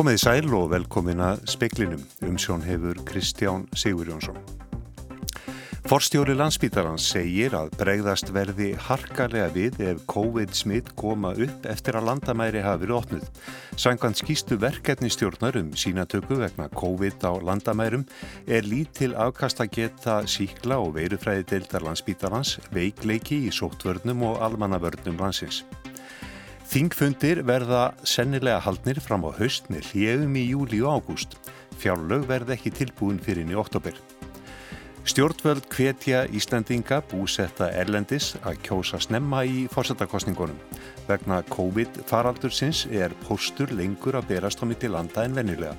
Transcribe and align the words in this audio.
Komiði 0.00 0.20
sæl 0.22 0.54
og 0.56 0.70
velkomin 0.72 1.18
að 1.20 1.42
speklinum. 1.52 2.00
Umsjón 2.24 2.62
hefur 2.64 2.96
Kristján 3.04 3.66
Sigur 3.76 4.08
Jónsson. 4.08 4.38
Forstjóri 5.90 6.32
landsbítarans 6.38 7.04
segir 7.12 7.52
að 7.58 7.68
bregðast 7.76 8.32
verði 8.32 8.70
harkalega 8.80 9.50
við 9.52 9.76
ef 9.90 10.00
COVID-smitt 10.08 10.88
koma 10.96 11.34
upp 11.36 11.68
eftir 11.68 11.98
að 12.00 12.08
landamæri 12.08 12.62
hafi 12.64 12.86
verið 12.86 12.96
opnuð. 12.96 13.26
Sangand 13.76 14.16
skýstu 14.16 14.56
verkefnistjórnar 14.62 15.60
um 15.60 15.68
sínatöku 15.76 16.40
vegna 16.40 16.70
COVID 16.72 17.20
á 17.20 17.36
landamærum 17.50 18.06
er 18.48 18.64
lítil 18.64 19.12
afkast 19.20 19.60
að 19.60 19.74
geta 19.82 20.22
síkla 20.24 20.80
og 20.80 20.94
veirufræði 20.96 21.44
deildar 21.52 21.84
landsbítarans, 21.90 22.56
veikleiki 22.72 23.42
í 23.50 23.52
sóttvörnum 23.52 24.24
og 24.30 24.40
almannavörnum 24.48 25.20
landsins. 25.20 25.60
Þingfundir 26.70 27.40
verða 27.42 27.96
sennilega 28.06 28.60
haldnir 28.62 29.00
fram 29.02 29.24
á 29.26 29.34
haust 29.34 29.64
með 29.74 29.88
hljegum 29.90 30.36
í 30.38 30.42
júli 30.52 30.78
og 30.86 31.00
ágúst. 31.00 31.32
Fjárlög 31.82 32.28
verða 32.28 32.54
ekki 32.54 32.70
tilbúin 32.70 33.16
fyrir 33.18 33.42
inn 33.42 33.50
í 33.50 33.56
oktober. 33.58 33.96
Stjórnvöld 35.02 35.64
hvetja 35.72 36.20
Íslandinga 36.30 37.00
búsetta 37.10 37.72
Erlendis 37.74 38.36
að 38.46 38.60
kjósa 38.68 39.00
snemma 39.02 39.40
í 39.42 39.64
fórsetakostningunum. 39.72 40.60
Vegna 41.08 41.40
COVID-faraldursins 41.50 42.84
er 42.94 43.16
postur 43.24 43.72
lengur 43.74 44.20
að 44.20 44.28
berast 44.28 44.62
á 44.62 44.64
mitt 44.70 44.86
í 44.86 44.92
landa 44.92 45.24
en 45.26 45.34
vennilega. 45.34 45.74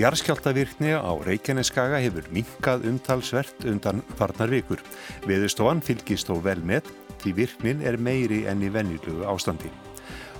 Jarskjáltavirkni 0.00 0.94
á 0.96 1.12
Reykjaneskaga 1.26 2.00
hefur 2.00 2.30
minkað 2.32 2.88
umtalsvert 2.88 3.68
undan 3.68 4.00
farnar 4.16 4.48
vikur. 4.56 4.80
Viðustofan 5.28 5.84
fylgist 5.84 6.32
þó 6.32 6.38
vel 6.48 6.62
með 6.64 6.88
því 7.20 7.34
virknin 7.42 7.84
er 7.84 8.00
meiri 8.00 8.46
enn 8.48 8.64
í 8.64 8.72
vennilögu 8.72 9.28
ástandi. 9.28 9.68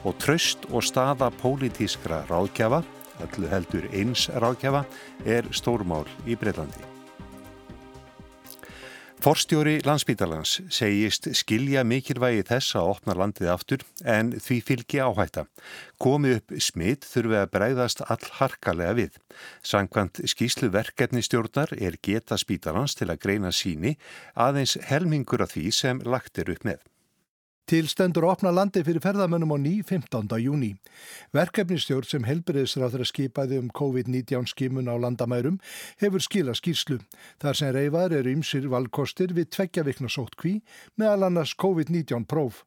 Og 0.07 0.15
tröst 0.23 0.69
og 0.71 0.85
staða 0.87 1.33
pólitískra 1.41 2.23
ráðgjafa, 2.29 2.85
öllu 3.25 3.51
heldur 3.51 3.89
eins 3.91 4.29
ráðgjafa, 4.31 4.85
er 5.27 5.49
stórmál 5.51 6.07
í 6.27 6.39
Breitlandi. 6.39 6.99
Forstjóri 9.19 9.81
landsbítalans 9.83 10.61
segist 10.71 11.25
skilja 11.35 11.83
mikilvægi 11.83 12.45
þess 12.47 12.77
að 12.79 12.91
opna 12.93 13.17
landið 13.19 13.49
aftur 13.51 13.81
en 14.07 14.29
því 14.39 14.59
fylgi 14.69 15.01
áhætta. 15.03 15.43
Komi 15.99 16.37
upp 16.37 16.55
smitt 16.63 17.03
þurfi 17.11 17.41
að 17.41 17.51
breyðast 17.57 18.05
all 18.07 18.31
harkalega 18.39 18.95
við. 18.95 19.17
Sankvæmt 19.67 20.23
skýslu 20.23 20.71
verkefnistjórnar 20.71 21.75
er 21.75 21.99
geta 21.99 22.39
spítalans 22.39 22.95
til 22.95 23.11
að 23.11 23.19
greina 23.27 23.51
síni 23.51 23.97
aðeins 24.39 24.77
helmingur 24.87 25.43
af 25.43 25.57
því 25.57 25.67
sem 25.75 26.05
lagt 26.07 26.39
er 26.39 26.55
upp 26.55 26.63
með. 26.71 26.79
Til 27.69 27.85
stendur 27.85 28.25
að 28.25 28.31
opna 28.33 28.51
landi 28.57 28.81
fyrir 28.81 29.03
ferðamönnum 29.05 29.51
á 29.53 29.59
ný 29.61 29.73
15. 29.85 30.31
júni. 30.41 30.71
Verkefnistjórn 31.37 32.09
sem 32.09 32.25
helbriðisráður 32.25 33.03
að 33.05 33.11
skipaði 33.11 33.59
um 33.61 33.67
COVID-19 33.77 34.49
skimun 34.49 34.89
á 34.89 34.97
landamærum 34.97 35.59
hefur 36.01 36.25
skila 36.25 36.55
skýrslu. 36.57 36.97
Þar 37.37 37.59
sem 37.61 37.75
reyfaður 37.77 38.15
eru 38.23 38.33
ymsir 38.39 38.71
valkostir 38.73 39.37
við 39.37 39.51
tveggja 39.53 39.85
vikna 39.85 40.09
sótt 40.09 40.39
kví 40.41 40.63
meðal 40.97 41.29
annars 41.29 41.53
COVID-19 41.61 42.25
próf. 42.25 42.65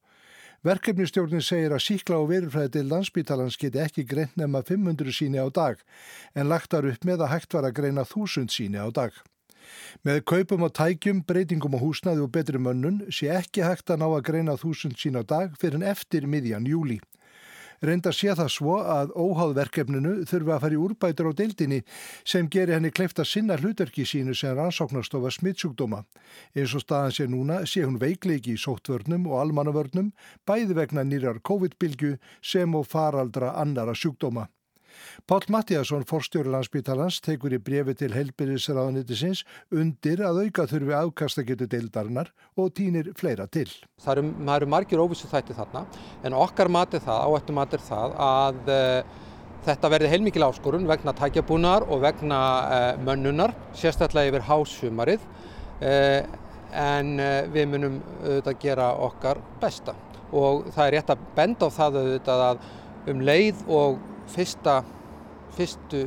Verkefnistjórnin 0.62 1.42
segir 1.42 1.74
að 1.74 1.82
síkla 1.88 2.22
og 2.22 2.30
verufræði 2.36 2.76
til 2.78 2.88
landsbítalans 2.94 3.58
geti 3.58 3.82
ekki 3.82 4.06
greint 4.06 4.38
nema 4.38 4.62
500 4.62 5.18
síni 5.18 5.42
á 5.42 5.50
dag 5.50 5.82
en 6.38 6.54
lagtar 6.54 6.86
upp 6.86 7.10
með 7.10 7.26
að 7.26 7.34
hægt 7.40 7.58
var 7.58 7.66
að 7.66 7.80
greina 7.82 8.06
1000 8.06 8.54
síni 8.54 8.78
á 8.78 8.86
dag. 8.94 9.18
Með 10.08 10.24
kaupum 10.32 10.68
og 10.68 10.74
tækjum, 10.78 11.24
breytingum 11.28 11.78
og 11.78 11.86
húsnaði 11.86 12.26
og 12.26 12.34
betri 12.36 12.62
mönnun 12.62 13.04
sé 13.14 13.32
ekki 13.34 13.66
hægt 13.66 13.94
að 13.94 14.04
ná 14.04 14.08
að 14.10 14.26
greina 14.32 14.60
þúsund 14.60 15.00
sín 15.00 15.20
á 15.20 15.24
dag 15.24 15.58
fyrir 15.62 15.82
en 15.82 15.90
eftir 15.94 16.28
miðjan 16.28 16.70
júli. 16.70 17.02
Reynda 17.82 18.12
sé 18.14 18.30
það 18.38 18.50
svo 18.54 18.76
að 18.78 19.14
óháðverkefninu 19.18 20.12
þurfa 20.30 20.54
að 20.54 20.62
fara 20.64 20.76
í 20.76 20.82
úrbætur 20.86 21.32
á 21.34 21.38
deildinni 21.40 21.80
sem 22.22 22.50
gerir 22.54 22.76
henni 22.78 22.92
kleifta 22.94 23.26
sinna 23.26 23.58
hlutverki 23.58 24.06
sínu 24.06 24.36
sem 24.38 24.54
rannsóknarstofa 24.54 25.32
smittsjúkdóma. 25.34 26.04
Eins 26.54 26.76
og 26.78 26.86
staðan 26.86 27.18
sé 27.18 27.26
núna 27.26 27.64
sé 27.66 27.82
hún 27.82 27.98
veikleiki 27.98 28.54
í 28.54 28.62
sóttvörnum 28.62 29.26
og 29.32 29.42
almannavörnum 29.42 30.14
bæði 30.46 30.78
vegna 30.78 31.08
nýrar 31.10 31.42
COVID-bylgu 31.42 32.20
sem 32.54 32.78
og 32.78 32.86
faraldra 32.86 33.56
annara 33.58 33.98
sjúkdóma. 33.98 34.46
Pál 35.30 35.46
Mattíasson, 35.54 36.04
forstjóri 36.08 36.52
landsbytalans, 36.52 37.20
tekur 37.24 37.54
í 37.56 37.60
brefi 37.62 37.96
til 38.00 38.12
helbyrðisraðanitisins 38.16 39.44
undir 39.72 40.24
að 40.26 40.44
auka 40.46 40.68
þurfi 40.70 40.96
afkastagetu 40.98 41.68
deildarinnar 41.72 42.32
og 42.60 42.72
týnir 42.78 43.12
fleira 43.18 43.48
til. 43.52 43.68
Það 44.02 44.18
eru, 44.18 44.34
eru 44.56 44.70
margir 44.74 45.04
óvissu 45.04 45.30
þætti 45.32 45.58
þarna 45.58 45.86
en 46.28 46.38
okkar 46.38 46.72
matið 46.72 47.06
það, 47.08 47.26
áættum 47.32 47.60
matið 47.62 47.88
það 47.88 48.16
að 48.28 48.72
uh, 48.76 49.18
þetta 49.68 49.92
verði 49.96 50.12
heilmikil 50.14 50.48
áskorun 50.48 50.88
vegna 50.90 51.16
tækjabúnar 51.18 51.88
og 51.88 52.06
vegna 52.06 52.44
uh, 52.62 52.92
mönnunar, 53.06 53.56
sérstaklega 53.78 54.34
yfir 54.34 54.48
hásumarið 54.50 55.28
uh, 55.82 56.22
en 56.72 57.18
við 57.52 57.66
munum 57.68 57.98
auðvitað 58.22 58.62
gera 58.62 58.86
okkar 59.04 59.42
besta 59.60 59.92
og 60.32 60.70
það 60.72 60.86
er 60.86 60.96
rétt 60.96 61.12
að 61.12 61.26
benda 61.36 61.68
á 61.68 61.70
það 61.76 61.98
auðvitað 62.00 62.44
að 62.46 62.62
um 63.12 63.26
leið 63.28 63.66
og 63.72 64.00
fyrsta 64.30 64.82
fyrstu 65.56 66.06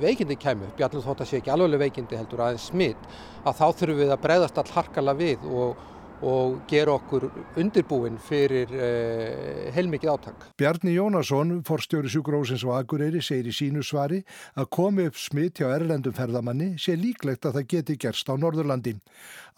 veikindi 0.00 0.38
kemur, 0.40 0.70
bjallur 0.78 1.04
þótt 1.04 1.24
að 1.24 1.32
sé 1.32 1.40
ekki 1.40 1.52
alveg 1.54 1.86
veikindi 1.86 2.18
heldur 2.18 2.46
aðeins 2.46 2.70
smitt, 2.70 3.10
að 3.44 3.60
þá 3.60 3.66
þurfum 3.80 4.00
við 4.02 4.14
að 4.14 4.24
breyðast 4.24 4.58
all 4.62 4.72
harkala 4.76 5.14
við 5.18 5.46
og, 5.50 5.80
og 6.26 6.54
gera 6.70 6.94
okkur 6.94 7.26
undirbúin 7.60 8.20
fyrir 8.22 8.70
eh, 8.72 9.66
heilmikið 9.74 10.12
áttak. 10.12 10.46
Bjarni 10.60 10.94
Jónasson, 10.94 11.58
forstjóri 11.66 12.12
Sjúkrósins 12.12 12.64
og 12.66 12.76
Akureyri, 12.78 13.20
segir 13.24 13.50
í 13.50 13.56
sínu 13.56 13.82
svari 13.84 14.22
að 14.54 14.70
komi 14.78 15.08
upp 15.10 15.18
smitt 15.20 15.60
hjá 15.60 15.68
erlendum 15.74 16.14
ferðamanni 16.16 16.76
sé 16.80 16.96
líklegt 16.96 17.48
að 17.48 17.58
það 17.58 17.68
geti 17.74 17.98
gerst 18.06 18.30
á 18.30 18.34
Norðurlandi. 18.38 18.96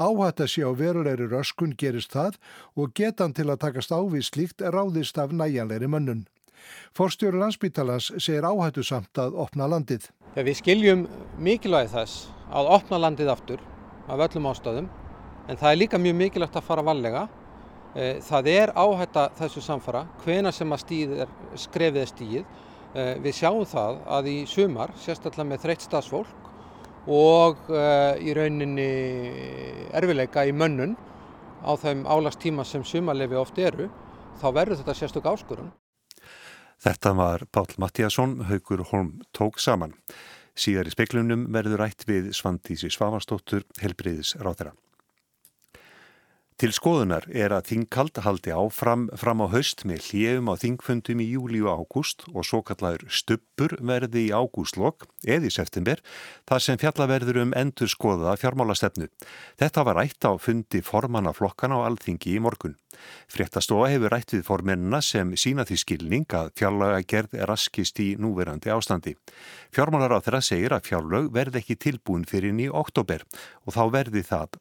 Áhætt 0.01 0.43
að 0.47 0.53
sé 0.55 0.65
á 0.65 0.73
verulegri 0.73 1.29
röskun 1.29 1.77
gerist 1.79 2.17
það 2.17 2.41
og 2.79 2.97
getan 2.97 3.37
til 3.37 3.51
að 3.51 3.63
takast 3.69 3.93
ávið 3.93 4.27
slíkt 4.33 4.65
ráðist 4.65 5.21
af 5.21 5.37
næjanleiri 5.37 5.91
mönnun. 5.91 6.27
Forstjóri 6.97 7.39
landsbítalans 7.39 8.13
segir 8.19 8.47
áhættu 8.47 8.85
samt 8.87 9.19
að 9.21 9.37
opna 9.39 9.69
landið. 9.71 10.09
Ja, 10.37 10.45
við 10.45 10.59
skiljum 10.61 11.05
mikilvægi 11.43 11.93
þess 11.95 12.29
að 12.55 12.71
opna 12.79 13.01
landið 13.03 13.33
aftur 13.33 13.63
af 14.09 14.23
öllum 14.29 14.49
ástöðum 14.51 14.89
en 15.49 15.57
það 15.57 15.71
er 15.71 15.81
líka 15.81 16.01
mjög 16.01 16.17
mikilvægt 16.23 16.59
að 16.61 16.67
fara 16.67 16.85
vallega. 16.85 17.27
E, 17.97 18.19
það 18.25 18.51
er 18.53 18.73
áhætta 18.77 19.29
þessu 19.39 19.63
samfara 19.65 20.05
hvena 20.25 20.53
sem 20.53 20.73
að 20.73 20.83
stíð 20.85 21.15
er, 21.25 21.33
skrefið 21.57 22.03
er 22.03 22.13
stíð. 22.13 22.45
E, 22.93 23.07
við 23.25 23.39
sjáum 23.41 23.65
það 23.69 24.03
að 24.19 24.31
í 24.33 24.37
sumar, 24.49 24.93
sérstaklega 25.01 25.49
með 25.49 25.65
þreytt 25.65 25.87
stafsfólk 25.89 27.09
og 27.09 27.71
e, 27.73 27.83
í 28.29 28.37
rauninni 28.37 28.89
erfileika 29.97 30.45
í 30.45 30.53
mönnun 30.53 30.97
á 31.65 31.73
þeim 31.81 32.05
álagstíma 32.07 32.65
sem 32.69 32.85
sumarlefi 32.87 33.39
oft 33.41 33.59
eru, 33.59 33.89
þá 34.39 34.49
verður 34.53 34.83
þetta 34.83 34.99
sérstök 35.01 35.33
áskurun. 35.33 35.73
Þetta 36.79 37.15
var 37.19 37.43
Pál 37.51 37.67
Mattíasson, 37.83 38.37
Haugur 38.47 38.85
Holm 38.93 39.17
tók 39.35 39.59
saman. 39.59 39.97
Síðar 40.59 40.87
í 40.87 40.95
speiklunum 40.95 41.49
verður 41.55 41.83
rætt 41.83 42.07
við 42.07 42.31
Svandísi 42.39 42.91
Svavarsdóttur, 42.95 43.67
helbriðis 43.83 44.37
ráðera. 44.39 44.77
Til 46.59 46.73
skoðunar 46.75 47.23
er 47.31 47.53
að 47.55 47.69
þingkald 47.69 48.17
haldi 48.25 48.51
áfram 48.51 49.05
fram 49.15 49.39
á 49.39 49.47
haust 49.53 49.85
með 49.87 50.09
hljefum 50.09 50.49
á 50.51 50.55
þingfundum 50.59 51.21
í 51.23 51.27
júli 51.31 51.61
og 51.63 51.85
ágúst 51.85 52.25
og 52.33 52.43
svo 52.49 52.65
kallar 52.67 53.05
stuppur 53.07 53.77
verði 53.79 54.25
í 54.25 54.33
ágústlokk 54.35 55.07
eða 55.23 55.47
í 55.47 55.55
september 55.55 56.03
þar 56.51 56.67
sem 56.67 56.83
fjallaverður 56.83 57.39
um 57.45 57.55
endur 57.63 57.87
skoða 57.87 58.35
fjármálastefnu. 58.43 59.07
Þetta 59.55 59.87
var 59.87 60.01
rætt 60.03 60.27
á 60.27 60.35
fundi 60.35 60.83
formanna 60.83 61.31
flokkana 61.31 61.79
á 61.79 61.87
alþingi 61.87 62.35
í 62.35 62.43
morgun. 62.43 62.75
Fréttastofa 63.31 63.95
hefur 63.95 64.11
rætt 64.17 64.35
við 64.35 64.47
formennina 64.51 64.99
sem 64.99 65.31
sína 65.39 65.63
því 65.63 65.83
skilning 65.87 66.27
að 66.35 66.51
fjárlaga 66.59 67.05
gerð 67.07 67.39
er 67.39 67.53
raskist 67.55 68.03
í 68.03 68.17
núverandi 68.19 68.75
ástandi. 68.75 69.15
Fjármálar 69.71 70.19
á 70.19 70.27
þeirra 70.27 70.43
segir 70.43 70.75
að 70.75 70.91
fjárlög 70.91 71.31
verði 71.31 71.63
ekki 71.63 71.79
tilbúin 71.87 72.27
fyrir 72.27 72.59
í 72.59 72.67
oktober 72.67 73.23
og 73.63 73.77
þá 73.79 73.85
verði 73.95 74.27
það 74.27 74.59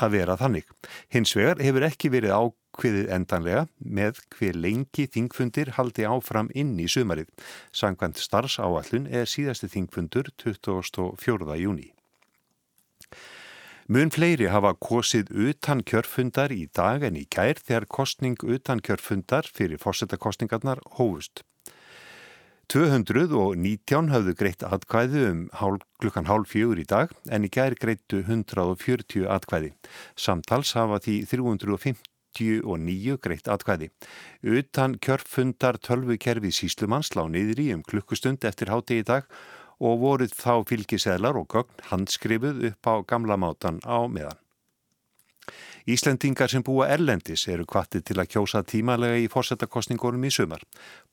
að 0.00 0.16
vera 0.16 0.36
þannig. 0.40 0.66
Hins 1.12 1.34
vegar 1.36 1.60
hefur 1.62 1.86
ekki 1.86 2.10
verið 2.12 2.34
ákviðið 2.36 3.12
endanlega 3.16 3.66
með 3.78 4.20
hver 4.36 4.58
lengi 4.66 5.06
þingfundir 5.12 5.74
haldi 5.76 6.06
áfram 6.08 6.50
inn 6.54 6.76
í 6.80 6.88
sumarið. 6.90 7.28
Sangvænt 7.72 8.20
starfsáallun 8.20 9.08
er 9.10 9.28
síðasti 9.30 9.70
þingfundur 9.74 10.32
24. 10.42 11.58
júni. 11.60 11.90
Mun 13.90 14.12
fleiri 14.14 14.46
hafa 14.46 14.70
kosið 14.78 15.32
utan 15.48 15.80
kjörfundar 15.82 16.52
í 16.54 16.68
dag 16.70 17.02
en 17.02 17.16
í 17.18 17.24
kær 17.26 17.58
þegar 17.58 17.88
kostning 17.90 18.38
utan 18.46 18.78
kjörfundar 18.78 19.48
fyrir 19.50 19.82
fórsetakostningarnar 19.82 20.78
hófust. 20.94 21.42
219 22.70 24.12
hafðu 24.12 24.32
greitt 24.38 24.60
atkvæði 24.62 25.22
um 25.26 25.40
hálf, 25.58 25.82
klukkan 25.98 26.28
hálf 26.28 26.52
fjögur 26.52 26.78
í 26.78 26.86
dag 26.86 27.10
en 27.26 27.42
í 27.42 27.50
gær 27.50 27.74
greittu 27.74 28.20
140 28.22 29.26
atkvæði. 29.26 29.72
Samtals 30.14 30.76
hafa 30.78 31.00
því 31.02 31.16
350 31.32 32.06
59 32.38 33.18
greitt 33.22 33.48
atkvæði. 33.50 33.90
Utan 34.46 34.94
kjörfundar 35.02 35.80
tölvukerfi 35.82 36.52
síslumanns 36.54 37.14
lá 37.18 37.24
niður 37.26 37.62
í 37.64 37.66
um 37.74 37.82
klukkustund 37.82 38.46
eftir 38.46 38.70
háti 38.70 39.00
í 39.00 39.06
dag 39.06 39.26
og 39.80 39.98
voruð 40.04 40.36
þá 40.36 40.62
fylgiseðlar 40.68 41.40
og 41.40 41.50
gögn 41.50 41.88
handskrifuð 41.90 42.70
upp 42.70 42.86
á 42.86 42.94
gamla 43.02 43.40
mátan 43.40 43.82
á 43.82 43.98
meðan. 44.06 44.38
Íslendingar 45.90 46.50
sem 46.52 46.64
búa 46.66 46.88
erlendis 46.92 47.46
eru 47.48 47.66
kvattið 47.68 48.04
til 48.10 48.18
að 48.20 48.30
kjósa 48.34 48.62
tímalega 48.66 49.20
í 49.22 49.30
fórsetakostningunum 49.32 50.26
í 50.28 50.32
sumar. 50.34 50.62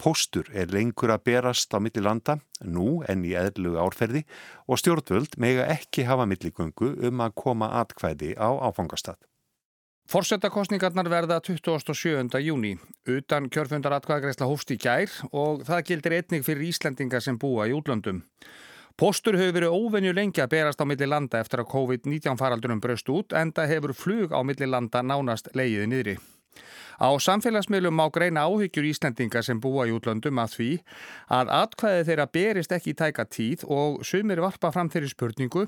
Póstur 0.01 0.49
er 0.53 0.73
lengur 0.73 1.13
að 1.13 1.23
berast 1.29 1.73
á 1.73 1.79
milli 1.83 2.03
landa, 2.03 2.37
nú 2.63 3.01
en 3.07 3.25
í 3.25 3.33
eðlu 3.37 3.77
árferði 3.81 4.25
og 4.67 4.81
stjórnvöld 4.81 5.39
mega 5.41 5.69
ekki 5.71 6.07
hafa 6.09 6.27
milligöngu 6.29 6.93
um 7.09 7.25
að 7.25 7.35
koma 7.39 7.71
atkvæði 7.81 8.35
á 8.37 8.49
áfangastad. 8.69 9.17
Fórsetakostningarnar 10.07 11.09
verða 11.11 11.41
27. 11.43 12.39
júni. 12.39 12.77
Utan 13.11 13.49
kjörfundar 13.51 13.97
atkvæðagreisla 13.97 14.47
hófst 14.47 14.71
í 14.71 14.77
gær 14.79 15.11
og 15.35 15.65
það 15.67 15.83
gildir 15.89 16.15
einnig 16.15 16.45
fyrir 16.47 16.69
Íslendingar 16.69 17.25
sem 17.25 17.35
búa 17.35 17.65
í 17.67 17.73
útlöndum. 17.75 18.21
Póstur 18.97 19.35
hefur 19.37 19.53
verið 19.53 19.75
óvenju 19.77 20.11
lengi 20.17 20.41
að 20.41 20.55
berast 20.55 20.79
á 20.81 20.85
milli 20.89 21.05
landa 21.05 21.37
eftir 21.37 21.61
að 21.61 21.67
COVID-19 21.69 22.39
faraldunum 22.39 22.79
bröst 22.81 23.09
út 23.13 23.35
en 23.37 23.51
það 23.53 23.69
hefur 23.75 23.91
flug 23.93 24.31
á 24.33 24.41
milli 24.41 24.65
landa 24.65 25.03
nánast 25.05 25.51
leiðið 25.53 25.83
niðri. 25.91 26.15
Á 26.97 27.13
samfélagsmiðlum 27.21 27.93
má 27.93 28.07
greina 28.09 28.47
áhyggjur 28.49 28.87
Íslendinga 28.89 29.43
sem 29.45 29.59
búa 29.61 29.85
í 29.85 29.93
útlöndum 29.93 30.41
að 30.41 30.55
því 30.55 30.69
að 31.37 31.51
atkvæði 31.59 32.07
þeirra 32.07 32.25
berist 32.33 32.73
ekki 32.73 32.95
í 32.95 32.97
tæka 32.97 33.25
tíð 33.29 33.67
og 33.69 33.99
sumir 34.01 34.41
varpa 34.41 34.71
fram 34.73 34.89
þeirri 34.89 35.11
spurningu 35.11 35.67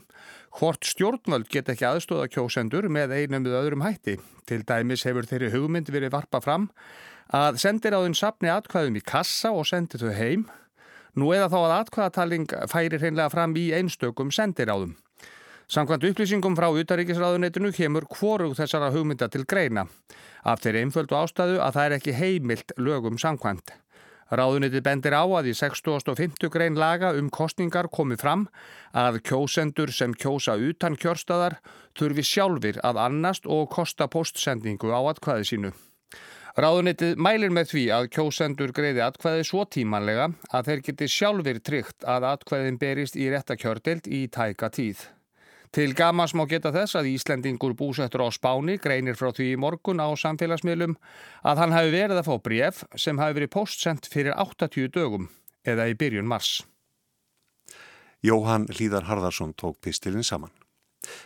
hvort 0.58 0.90
stjórnvöld 0.90 1.52
get 1.54 1.70
ekki 1.70 1.86
aðstóða 1.86 2.32
kjósendur 2.34 2.90
með 2.90 3.14
einum 3.14 3.46
við 3.46 3.60
öðrum 3.60 3.86
hætti. 3.86 4.18
Til 4.50 4.64
dæmis 4.66 5.06
hefur 5.06 5.30
þeirri 5.30 5.52
hugmynd 5.54 5.94
verið 5.94 6.16
varpa 6.18 6.42
fram 6.42 6.66
að 7.30 7.62
sendir 7.62 7.94
á 7.94 8.02
þun 8.02 8.18
sapni 8.18 8.50
atkvæðum 8.50 8.98
í 8.98 9.06
kassa 9.06 9.54
og 9.54 9.70
sendi 9.70 10.02
þau 10.02 10.10
heim 10.18 10.50
Nú 11.18 11.32
eða 11.34 11.50
þá 11.50 11.60
að 11.60 11.76
atkvæðataling 11.80 12.56
færi 12.70 13.00
hreinlega 13.00 13.34
fram 13.34 13.56
í 13.58 13.70
einstökum 13.74 14.34
sendiráðum. 14.36 14.96
Samkvæmt 15.70 16.08
upplýsingum 16.10 16.56
frá 16.58 16.70
Utaríkisráðunetinu 16.74 17.70
kemur 17.74 18.08
hvorug 18.10 18.56
þessara 18.58 18.90
hugmynda 18.94 19.28
til 19.30 19.44
greina. 19.46 19.84
Af 20.42 20.64
þeirri 20.64 20.82
einföldu 20.86 21.18
ástæðu 21.18 21.60
að 21.62 21.76
það 21.76 21.86
er 21.86 21.96
ekki 22.00 22.16
heimilt 22.18 22.74
lögum 22.78 23.20
samkvæmt. 23.22 23.76
Ráðunetið 24.30 24.84
bendir 24.86 25.14
á 25.18 25.26
að 25.26 25.50
í 25.50 25.54
6050 25.58 26.52
grein 26.54 26.78
laga 26.78 27.12
um 27.18 27.30
kostningar 27.34 27.90
komi 27.90 28.18
fram 28.18 28.48
að 28.94 29.22
kjósendur 29.26 29.94
sem 29.94 30.14
kjósa 30.14 30.58
utan 30.58 30.98
kjörstaðar 30.98 31.58
þurfi 31.98 32.26
sjálfur 32.26 32.82
að 32.86 33.02
annast 33.06 33.50
og 33.50 33.70
kosta 33.74 34.10
postsendingu 34.10 34.94
á 34.94 35.02
atkvæði 35.14 35.50
sínu. 35.50 35.74
Ráðunitið 36.60 37.16
mælir 37.24 37.54
með 37.56 37.70
því 37.72 37.82
að 37.96 38.06
kjósendur 38.12 38.74
greiði 38.76 39.00
atkvæði 39.06 39.44
svo 39.48 39.62
tímanlega 39.72 40.26
að 40.52 40.66
þeir 40.68 40.82
geti 40.90 41.08
sjálfur 41.08 41.60
tryggt 41.64 42.04
að 42.04 42.26
atkvæðin 42.34 42.80
berist 42.82 43.16
í 43.16 43.30
réttakjördild 43.32 44.10
í 44.12 44.26
tæka 44.28 44.68
tíð. 44.76 45.06
Til 45.72 45.94
gamas 45.96 46.34
má 46.36 46.44
geta 46.52 46.74
þess 46.76 46.98
að 47.00 47.08
Íslendingur 47.14 47.78
búsettur 47.80 48.26
á 48.26 48.30
Spáni 48.36 48.76
greinir 48.76 49.16
frá 49.16 49.30
því 49.32 49.54
í 49.54 49.60
morgun 49.62 50.04
á 50.04 50.12
samfélagsmiðlum 50.20 50.98
að 51.48 51.62
hann 51.64 51.76
hafi 51.78 51.94
verið 51.94 52.20
að 52.20 52.28
fá 52.28 52.36
bref 52.50 52.82
sem 53.06 53.22
hafi 53.24 53.38
verið 53.38 53.54
postsendt 53.54 54.10
fyrir 54.12 54.36
80 54.36 54.92
dögum 54.98 55.30
eða 55.64 55.86
í 55.88 55.96
byrjun 55.96 56.28
mars. 56.28 56.66
Jóhann 58.20 58.68
Líðar 58.74 59.08
Harðarsson 59.08 59.56
tók 59.56 59.80
pistilinn 59.80 60.28
saman. 60.28 60.52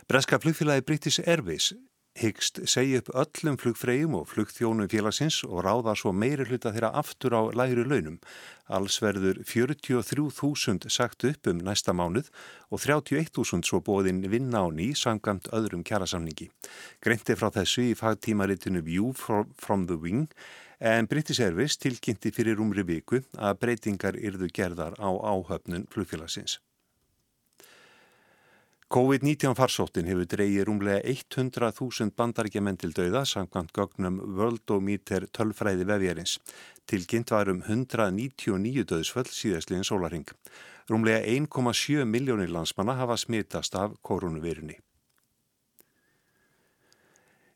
Breska 0.05 0.37
flugfélagi 0.37 0.85
British 0.85 1.25
Airways 1.25 1.71
hyggst 2.19 2.59
segja 2.69 3.01
upp 3.01 3.09
öllum 3.17 3.57
flugfreyjum 3.57 4.13
og 4.17 4.27
flugþjónum 4.29 4.89
félagsins 4.91 5.39
og 5.47 5.63
ráða 5.65 5.95
svo 5.97 6.11
meiri 6.13 6.45
hluta 6.45 6.71
þeirra 6.73 6.91
aftur 6.99 7.33
á 7.33 7.41
læri 7.57 7.85
launum. 7.85 8.19
Alls 8.69 8.99
verður 9.01 9.41
43.000 9.49 10.89
sagt 10.93 11.25
upp 11.25 11.49
um 11.49 11.61
næsta 11.65 11.93
mánuð 11.93 12.29
og 12.69 12.83
31.000 12.83 13.65
svo 13.65 13.81
bóðinn 13.81 14.21
vinna 14.29 14.61
á 14.61 14.67
ný 14.69 14.93
samkvæmt 14.93 15.49
öðrum 15.49 15.81
kjærasamningi. 15.83 16.51
Greinti 17.01 17.37
frá 17.39 17.49
þessu 17.49 17.89
í 17.89 17.95
fagtímaritinu 17.97 18.83
View 18.85 19.13
from 19.13 19.87
the 19.87 19.97
Wing 19.97 20.29
en 20.79 21.07
British 21.07 21.41
Airways 21.41 21.79
tilkynnti 21.79 22.33
fyrir 22.35 22.61
umri 22.61 22.85
viku 22.85 23.23
að 23.37 23.57
breytingar 23.63 24.19
yrðu 24.19 24.51
gerðar 24.53 24.99
á 25.01 25.09
áhöfnun 25.09 25.89
flugfélagsins. 25.89 26.59
COVID-19 28.93 29.55
farsóttin 29.57 30.05
hefur 30.05 30.27
dreyið 30.29 30.67
rúmlega 30.67 30.99
100.000 31.09 32.13
bandaríkjaman 32.13 32.75
til 32.77 32.91
dauða 32.93 33.23
samkvæmt 33.25 33.73
gögnum 33.73 34.19
Worldometer 34.37 35.25
tölfræði 35.33 35.87
vefjarins. 35.89 36.35
Tilkynnt 36.85 37.33
varum 37.33 37.63
199 37.65 38.85
döðsföll 38.93 39.33
síðastliðin 39.33 39.89
sólaring. 39.89 40.29
Rúmlega 40.93 41.25
1,7 41.25 42.05
miljónir 42.05 42.53
landsmanna 42.53 42.99
hafa 43.01 43.17
smitast 43.17 43.73
af 43.73 43.97
koronavirunni. 44.05 44.77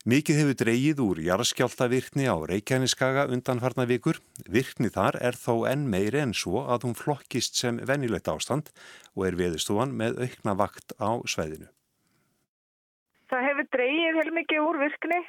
Mikið 0.08 0.38
hefur 0.40 0.56
dreyið 0.56 1.00
úr 1.04 1.18
jarðskjáltavirkni 1.20 2.24
á 2.32 2.36
Reykjaneskaga 2.48 3.26
undanfarna 3.28 3.84
vikur. 3.84 4.16
Virkni 4.48 4.88
þar 4.88 5.18
er 5.20 5.36
þó 5.36 5.66
enn 5.68 5.82
meiri 5.92 6.22
en 6.22 6.32
svo 6.32 6.62
að 6.64 6.86
hún 6.86 6.96
flokkist 6.96 7.58
sem 7.60 7.76
venilegt 7.90 8.30
ástand 8.32 8.70
og 9.12 9.26
er 9.28 9.36
veðustofan 9.36 9.92
með 9.92 10.22
aukna 10.24 10.54
vakt 10.56 10.94
á 10.96 11.20
sveiðinu. 11.28 11.68
Það 13.28 13.44
hefur 13.50 13.68
dreyið 13.76 14.16
heil 14.22 14.32
mikið 14.38 14.64
úr 14.70 14.80
virkni 14.86 15.20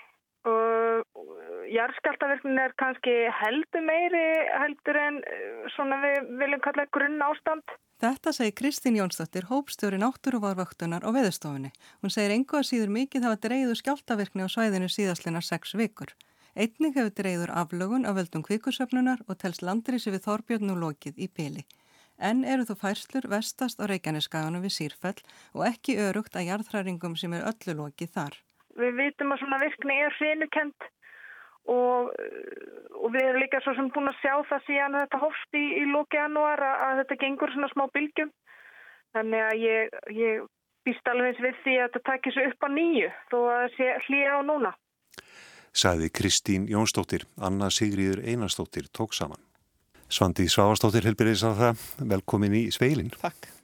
og 0.49 1.29
jarðskjáltavirknin 1.69 2.61
er 2.63 2.73
kannski 2.79 3.13
heldur 3.41 3.83
meiri 3.85 4.23
heldur 4.61 4.99
en 4.99 5.19
eh, 5.21 5.67
svona 5.75 5.99
við 6.03 6.31
viljum 6.41 6.63
kalla 6.65 6.85
grunn 6.95 7.21
ástand. 7.23 7.75
Þetta 7.99 8.31
segir 8.31 8.55
Kristín 8.55 8.95
Jónsdóttir, 8.95 9.49
hópstjóri 9.49 9.99
náttúruvarvöktunar 9.99 11.03
og 11.03 11.17
veðustofunni. 11.17 11.73
Hún 11.99 12.13
segir 12.15 12.31
engu 12.35 12.59
að 12.59 12.69
síður 12.69 12.93
mikið 12.95 13.27
hafa 13.27 13.41
dreyður 13.43 13.81
skjáltavirkni 13.81 14.47
á 14.47 14.49
svæðinu 14.53 14.87
síðastlinnar 14.87 15.43
sex 15.43 15.75
vikur. 15.75 16.15
Einning 16.55 16.95
hefur 16.95 17.11
dreyður 17.19 17.53
aflögun 17.61 18.07
af 18.07 18.15
völdum 18.17 18.45
kvikursöfnunar 18.47 19.21
og 19.27 19.37
telst 19.43 19.61
landrisi 19.61 20.13
við 20.15 20.25
Þorbjörn 20.25 20.73
og 20.73 20.81
lokið 20.85 21.19
í 21.19 21.27
byli. 21.27 21.65
En 22.19 22.43
eru 22.43 22.65
þú 22.67 22.75
færslur 22.81 23.29
vestast 23.31 23.79
á 23.79 23.87
Reykjaneskaganum 23.87 24.63
við 24.65 24.75
Sýrfell 24.75 25.19
og 25.53 25.67
ekki 25.69 25.99
örugt 26.03 26.35
að 26.35 26.49
jarðhræringum 26.49 27.15
sem 27.19 27.35
er 27.35 27.47
öllu 27.51 27.77
lokið 27.83 28.15
þar. 28.15 28.39
Við 28.79 28.95
vitum 28.99 29.33
að 29.33 29.41
svona 29.43 29.59
virkni 29.61 29.97
er 30.05 30.15
hrinukent 30.17 30.87
og, 31.69 32.13
og 32.95 33.09
við 33.13 33.25
erum 33.25 33.41
líka 33.43 33.61
svo 33.63 33.75
sem 33.77 33.89
búin 33.93 34.11
að 34.11 34.21
sjá 34.21 34.33
það 34.51 34.63
síðan 34.67 34.99
þetta 35.01 35.23
hófst 35.23 35.59
í, 35.59 35.65
í 35.81 35.83
lóki 35.89 36.19
januar 36.19 36.63
að, 36.63 36.77
að 36.85 37.01
þetta 37.01 37.19
gengur 37.23 37.53
svona 37.55 37.71
smá 37.73 37.85
bylgjum 37.95 38.31
þannig 39.17 39.45
að 39.45 39.65
ég, 39.65 39.99
ég 40.15 40.47
býst 40.87 41.11
alveg 41.11 41.33
eins 41.33 41.43
við 41.43 41.59
því 41.65 41.75
að 41.77 41.85
þetta 41.89 42.05
takir 42.11 42.35
svo 42.35 42.47
upp 42.49 42.65
á 42.65 42.69
nýju 42.77 43.11
þó 43.31 43.37
að 43.41 43.59
það 43.59 43.75
sé 43.75 43.91
hlýja 44.07 44.33
á 44.33 44.39
núna. 44.47 44.73
Saði 45.69 46.09
Kristín 46.09 46.65
Jónsdóttir, 46.69 47.27
Anna 47.37 47.69
Sigriður 47.73 48.23
Einarsdóttir 48.25 48.89
tók 48.95 49.13
saman. 49.13 49.41
Svandi 50.09 50.47
Svavastóttir 50.49 51.05
helbyrðis 51.05 51.45
að 51.45 51.59
það, 51.61 51.87
velkomin 52.15 52.57
í 52.57 52.63
Sveilin. 52.73 53.11
Takk. 53.13 53.58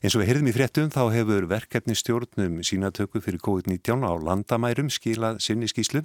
Eins 0.00 0.14
og 0.16 0.22
við 0.22 0.30
heyrðum 0.30 0.50
í 0.50 0.54
fréttum 0.56 0.92
þá 0.92 1.00
hefur 1.12 1.46
verkefni 1.50 1.96
stjórnum 1.98 2.60
sínatöku 2.64 3.20
fyrir 3.20 3.42
COVID-19 3.44 4.06
á 4.06 4.12
landamærum 4.16 4.88
skilað 4.92 5.40
sinni 5.44 5.68
skíslu. 5.68 6.04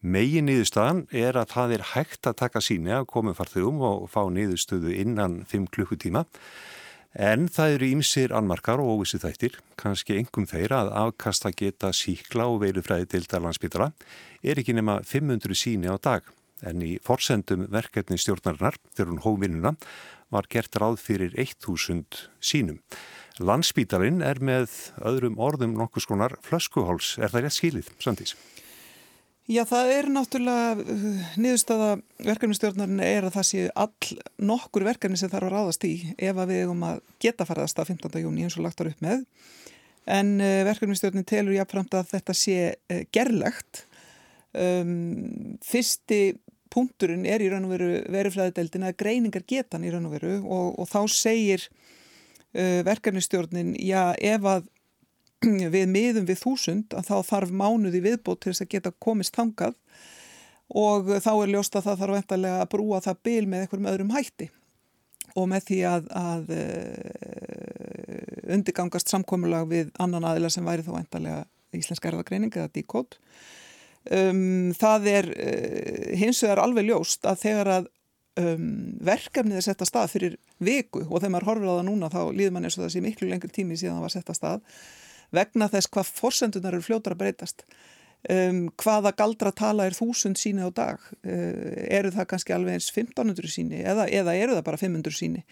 Megin 0.00 0.48
niðurstaðan 0.48 1.04
er 1.12 1.36
að 1.36 1.50
það 1.52 1.74
er 1.76 1.84
hægt 1.94 2.30
að 2.30 2.38
taka 2.40 2.62
síni 2.64 2.94
að 2.96 3.08
koma 3.12 3.34
farþugum 3.36 3.82
og 3.84 4.06
fá 4.12 4.22
niðurstöðu 4.32 4.94
innan 5.02 5.42
5 5.50 5.68
klukkutíma. 5.76 6.24
En 7.14 7.44
það 7.46 7.76
eru 7.76 7.90
ímsir 7.94 8.32
anmarkar 8.34 8.80
og 8.82 8.96
óvissi 8.96 9.20
þættir, 9.22 9.60
kannski 9.78 10.16
engum 10.18 10.48
þeir 10.50 10.72
að 10.74 10.88
afkasta 10.98 11.52
geta 11.54 11.92
síkla 11.94 12.48
og 12.50 12.64
veilufræði 12.64 13.12
til 13.12 13.28
Darlandsbytara 13.30 13.92
er 14.42 14.58
ekki 14.58 14.74
nema 14.74 14.98
500 15.06 15.54
síni 15.54 15.86
á 15.86 15.94
dag. 15.94 16.24
En 16.64 16.80
í 16.84 16.94
forsendum 17.04 17.66
verkefni 17.72 18.18
stjórnarinnar, 18.20 18.78
þegar 18.94 19.12
hún 19.12 19.24
hófinuna, 19.24 19.74
var 20.32 20.48
gert 20.50 20.76
ráð 20.80 20.98
fyrir 21.02 21.36
1000 21.36 22.24
sínum. 22.42 22.80
Landsbítalinn 23.42 24.22
er 24.22 24.38
með 24.38 24.70
öðrum 25.02 25.40
orðum 25.42 25.74
nokkus 25.78 26.06
konar 26.06 26.36
flöskuháls. 26.46 27.16
Er 27.18 27.32
það 27.32 27.46
rétt 27.46 27.58
skilið, 27.58 27.88
Sandís? 28.02 28.36
Já, 29.44 29.60
það 29.68 29.90
er 29.92 30.06
náttúrulega 30.08 30.68
uh, 30.80 31.24
niðurstaða 31.36 31.88
verkefnistjórnarinn 32.24 33.02
er 33.04 33.26
að 33.26 33.34
það 33.34 33.48
sé 33.50 33.64
all 33.76 34.14
nokkur 34.40 34.86
verkefni 34.86 35.18
sem 35.20 35.28
þarf 35.28 35.50
að 35.50 35.52
ráðast 35.52 35.84
í 35.84 35.92
ef 36.16 36.38
að 36.38 36.52
við 36.54 36.62
erum 36.62 36.86
að 36.88 37.02
geta 37.20 37.44
faraðast 37.44 37.82
að 37.82 37.90
15. 37.92 38.22
júni 38.22 38.46
eins 38.46 38.56
og 38.56 38.64
lagt 38.64 38.80
ára 38.80 38.94
upp 38.94 39.04
með. 39.04 39.26
En 40.08 40.30
uh, 40.38 40.62
verkefnistjórnin 40.70 41.28
telur 41.28 41.58
jáfnframt 41.58 41.98
að 41.98 42.08
þetta 42.14 42.38
sé 42.40 42.56
uh, 42.72 43.02
gerlegt. 43.12 43.84
Um, 44.54 45.58
fyrsti 45.66 46.22
punkturinn 46.74 47.26
er 47.26 47.42
í 47.44 47.50
raun 47.52 47.68
og 47.68 47.74
veru 47.76 47.90
verifræðideldin 48.12 48.88
að 48.88 48.96
greiningar 49.02 49.44
getan 49.48 49.84
í 49.86 49.92
raun 49.92 50.08
og 50.08 50.16
veru 50.16 50.34
og, 50.42 50.78
og 50.82 50.88
þá 50.90 51.00
segir 51.14 51.68
uh, 51.68 52.80
verkefnistjórnin, 52.86 53.74
já 53.78 54.12
ef 54.18 54.48
að 54.50 54.66
við 55.74 55.86
miðum 55.92 56.26
við 56.28 56.42
þúsund 56.42 56.96
að 56.96 57.08
þá 57.10 57.16
þarf 57.30 57.54
mánuði 57.54 58.02
viðbót 58.04 58.42
til 58.42 58.52
þess 58.52 58.66
að 58.66 58.72
geta 58.74 58.98
komist 59.06 59.36
þangað 59.36 59.78
og 60.74 61.10
þá 61.22 61.32
er 61.34 61.52
ljóst 61.52 61.76
að 61.76 61.86
það 61.88 62.00
þarf 62.02 62.18
vendarlega 62.18 62.60
að 62.62 62.70
brúa 62.72 63.00
það 63.04 63.24
bil 63.28 63.44
með 63.46 63.64
einhverjum 63.64 63.90
öðrum 63.92 64.14
hætti 64.14 64.50
og 65.34 65.48
með 65.50 65.66
því 65.68 65.80
að, 65.90 66.06
að 66.18 66.44
uh, 66.54 67.24
undirgangast 68.54 69.10
samkomulag 69.10 69.68
við 69.70 69.90
annan 70.02 70.26
aðila 70.28 70.50
sem 70.52 70.66
væri 70.66 70.84
þá 70.86 70.92
vendarlega 70.94 71.42
íslenska 71.74 72.10
erðagreining 72.10 72.54
eða 72.54 72.70
díkót. 72.74 73.18
Um, 74.12 74.72
það 74.76 75.06
er 75.08 75.30
uh, 75.32 76.08
hins 76.20 76.42
vegar 76.44 76.60
alveg 76.60 76.90
ljóst 76.90 77.24
að 77.24 77.38
þegar 77.40 77.70
að 77.78 77.86
um, 78.40 78.66
verkefnið 79.04 79.60
er 79.60 79.64
sett 79.64 79.80
að 79.80 79.90
stað 79.90 80.12
fyrir 80.12 80.36
viku 80.64 81.06
og 81.06 81.16
þegar 81.20 81.32
maður 81.36 81.48
horfir 81.50 81.70
á 81.70 81.76
það 81.78 81.88
núna 81.88 82.10
þá 82.12 82.20
líður 82.34 82.54
mann 82.56 82.68
eins 82.68 82.76
og 82.78 82.84
það 82.84 82.92
sé 82.96 83.02
miklu 83.04 83.30
lengur 83.30 83.54
tími 83.54 83.78
síðan 83.80 83.98
það 83.98 84.06
var 84.06 84.14
sett 84.16 84.32
að 84.32 84.38
stað 84.40 84.84
vegna 85.34 85.68
þess 85.72 85.90
hvað 85.90 86.12
forsendunar 86.20 86.76
eru 86.76 86.84
fljótar 86.84 87.14
að 87.16 87.22
breytast. 87.24 87.64
Um, 88.24 88.70
hvaða 88.80 89.12
galdra 89.18 89.50
tala 89.52 89.84
er 89.84 89.96
þúsund 89.96 90.38
síni 90.40 90.64
á 90.64 90.72
dag? 90.72 91.00
Uh, 91.26 91.74
eru 91.92 92.12
það 92.14 92.28
kannski 92.30 92.54
alveg 92.56 92.78
eins 92.78 92.86
1500 92.88 93.50
síni 93.52 93.82
eða, 93.84 94.06
eða 94.08 94.36
eru 94.40 94.54
það 94.56 94.68
bara 94.70 94.80
500 94.80 95.16
síni? 95.18 95.42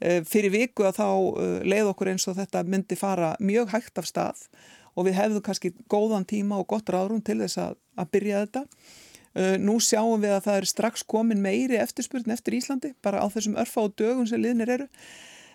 Uh, 0.00 0.22
fyrir 0.28 0.54
viku 0.54 0.86
að 0.88 1.02
þá 1.02 1.08
uh, 1.08 1.58
leið 1.68 1.90
okkur 1.92 2.14
eins 2.14 2.24
og 2.30 2.38
þetta 2.38 2.64
myndi 2.64 2.96
fara 2.96 3.34
mjög 3.44 3.74
hægt 3.74 4.00
af 4.00 4.08
stað 4.08 4.46
og 4.94 5.08
við 5.08 5.18
hefðum 5.18 5.44
kannski 5.46 5.74
góðan 5.90 6.28
tíma 6.28 6.60
og 6.60 6.68
gott 6.70 6.88
ráðrum 6.90 7.22
til 7.24 7.40
þess 7.42 7.60
að, 7.62 7.76
að 7.98 8.10
byrja 8.16 8.44
þetta 8.46 8.64
uh, 8.64 9.56
nú 9.60 9.78
sjáum 9.82 10.22
við 10.22 10.36
að 10.38 10.48
það 10.48 10.60
er 10.60 10.70
strax 10.72 11.06
komin 11.06 11.44
meiri 11.44 11.78
eftirspurn 11.82 12.34
eftir 12.34 12.58
Íslandi 12.58 12.94
bara 13.04 13.22
á 13.22 13.26
þessum 13.30 13.58
örfa 13.60 13.88
og 13.88 13.96
dögun 13.98 14.30
sem 14.30 14.42
liðnir 14.42 14.76
eru 14.78 14.90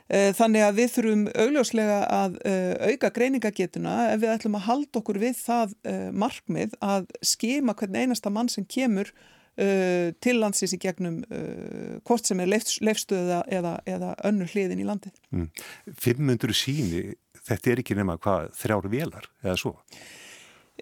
Eh, 0.10 0.32
þannig 0.34 0.64
að 0.66 0.78
við 0.80 0.94
þurfum 0.96 1.26
augljóslega 1.38 1.98
að 2.10 2.38
uh, 2.50 2.88
auka 2.90 3.12
greiningagetuna 3.14 4.08
ef 4.16 4.24
við 4.24 4.32
ætlum 4.34 4.56
að 4.58 4.64
halda 4.66 5.02
okkur 5.04 5.20
við 5.22 5.36
það 5.38 5.76
uh, 5.86 6.08
markmið 6.18 6.74
að 6.82 7.06
skima 7.22 7.76
hvern 7.78 8.00
einasta 8.00 8.32
mann 8.34 8.50
sem 8.50 8.66
kemur 8.66 9.12
uh, 9.14 10.10
til 10.18 10.34
landsins 10.40 10.74
í 10.74 10.82
gegnum 10.82 11.22
hvort 12.08 12.26
sem 12.26 12.42
er 12.42 12.50
leifstöða 12.50 13.44
eða, 13.54 13.76
eða 13.86 14.16
önnur 14.26 14.50
hliðin 14.50 14.82
í 14.82 14.88
landi. 14.90 15.14
Mm. 15.30 15.52
500 16.02 16.58
síni, 16.58 17.04
þetta 17.50 17.72
er 17.74 17.84
ekki 17.84 17.98
nema 18.00 18.18
hvað 18.22 18.50
þrjáru 18.60 18.92
velar 18.94 19.30
eða 19.44 19.60
svo? 19.60 19.76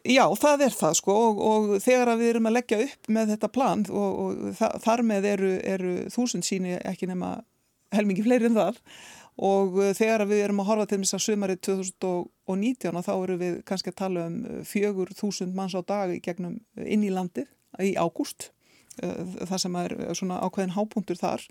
Já, 0.06 0.24
það 0.38 0.68
er 0.68 0.76
það 0.78 0.98
sko 1.00 1.14
og, 1.18 1.40
og 1.42 1.70
þegar 1.82 2.14
við 2.20 2.32
erum 2.36 2.50
að 2.50 2.58
leggja 2.60 2.82
upp 2.86 3.08
með 3.18 3.32
þetta 3.34 3.52
plan 3.54 3.86
og, 3.90 4.20
og 4.24 4.82
þar 4.84 5.04
með 5.08 5.30
eru, 5.34 5.54
eru 5.66 5.94
þúsund 6.14 6.46
síni 6.46 6.76
ekki 6.78 7.10
nema 7.10 7.40
helmingi 7.96 8.26
fleiri 8.26 8.50
en 8.50 8.60
það 8.60 8.82
og 9.38 9.78
uh, 9.78 9.92
þegar 9.98 10.26
við 10.30 10.44
erum 10.46 10.62
að 10.64 10.70
horfa 10.72 10.90
til 10.92 11.02
þess 11.04 11.18
að 11.18 11.26
sumarið 11.28 11.62
2019 11.68 13.04
þá 13.06 13.12
eru 13.16 13.38
við 13.42 13.58
kannski 13.70 13.94
að 13.94 14.00
tala 14.02 14.28
um 14.30 14.38
uh, 14.44 14.62
fjögur 14.66 15.14
þúsund 15.18 15.58
manns 15.58 15.78
á 15.78 15.82
dag 15.86 16.14
í 16.14 16.22
gegnum 16.24 16.58
uh, 16.58 16.86
inn 16.86 17.06
í 17.06 17.14
landið 17.14 17.50
í 17.84 17.94
ágúst 17.98 18.52
það 18.98 19.60
sem 19.62 19.76
er 19.78 19.94
svona 20.18 20.40
ákveðin 20.42 20.72
hápunktur 20.74 21.20
þar 21.20 21.44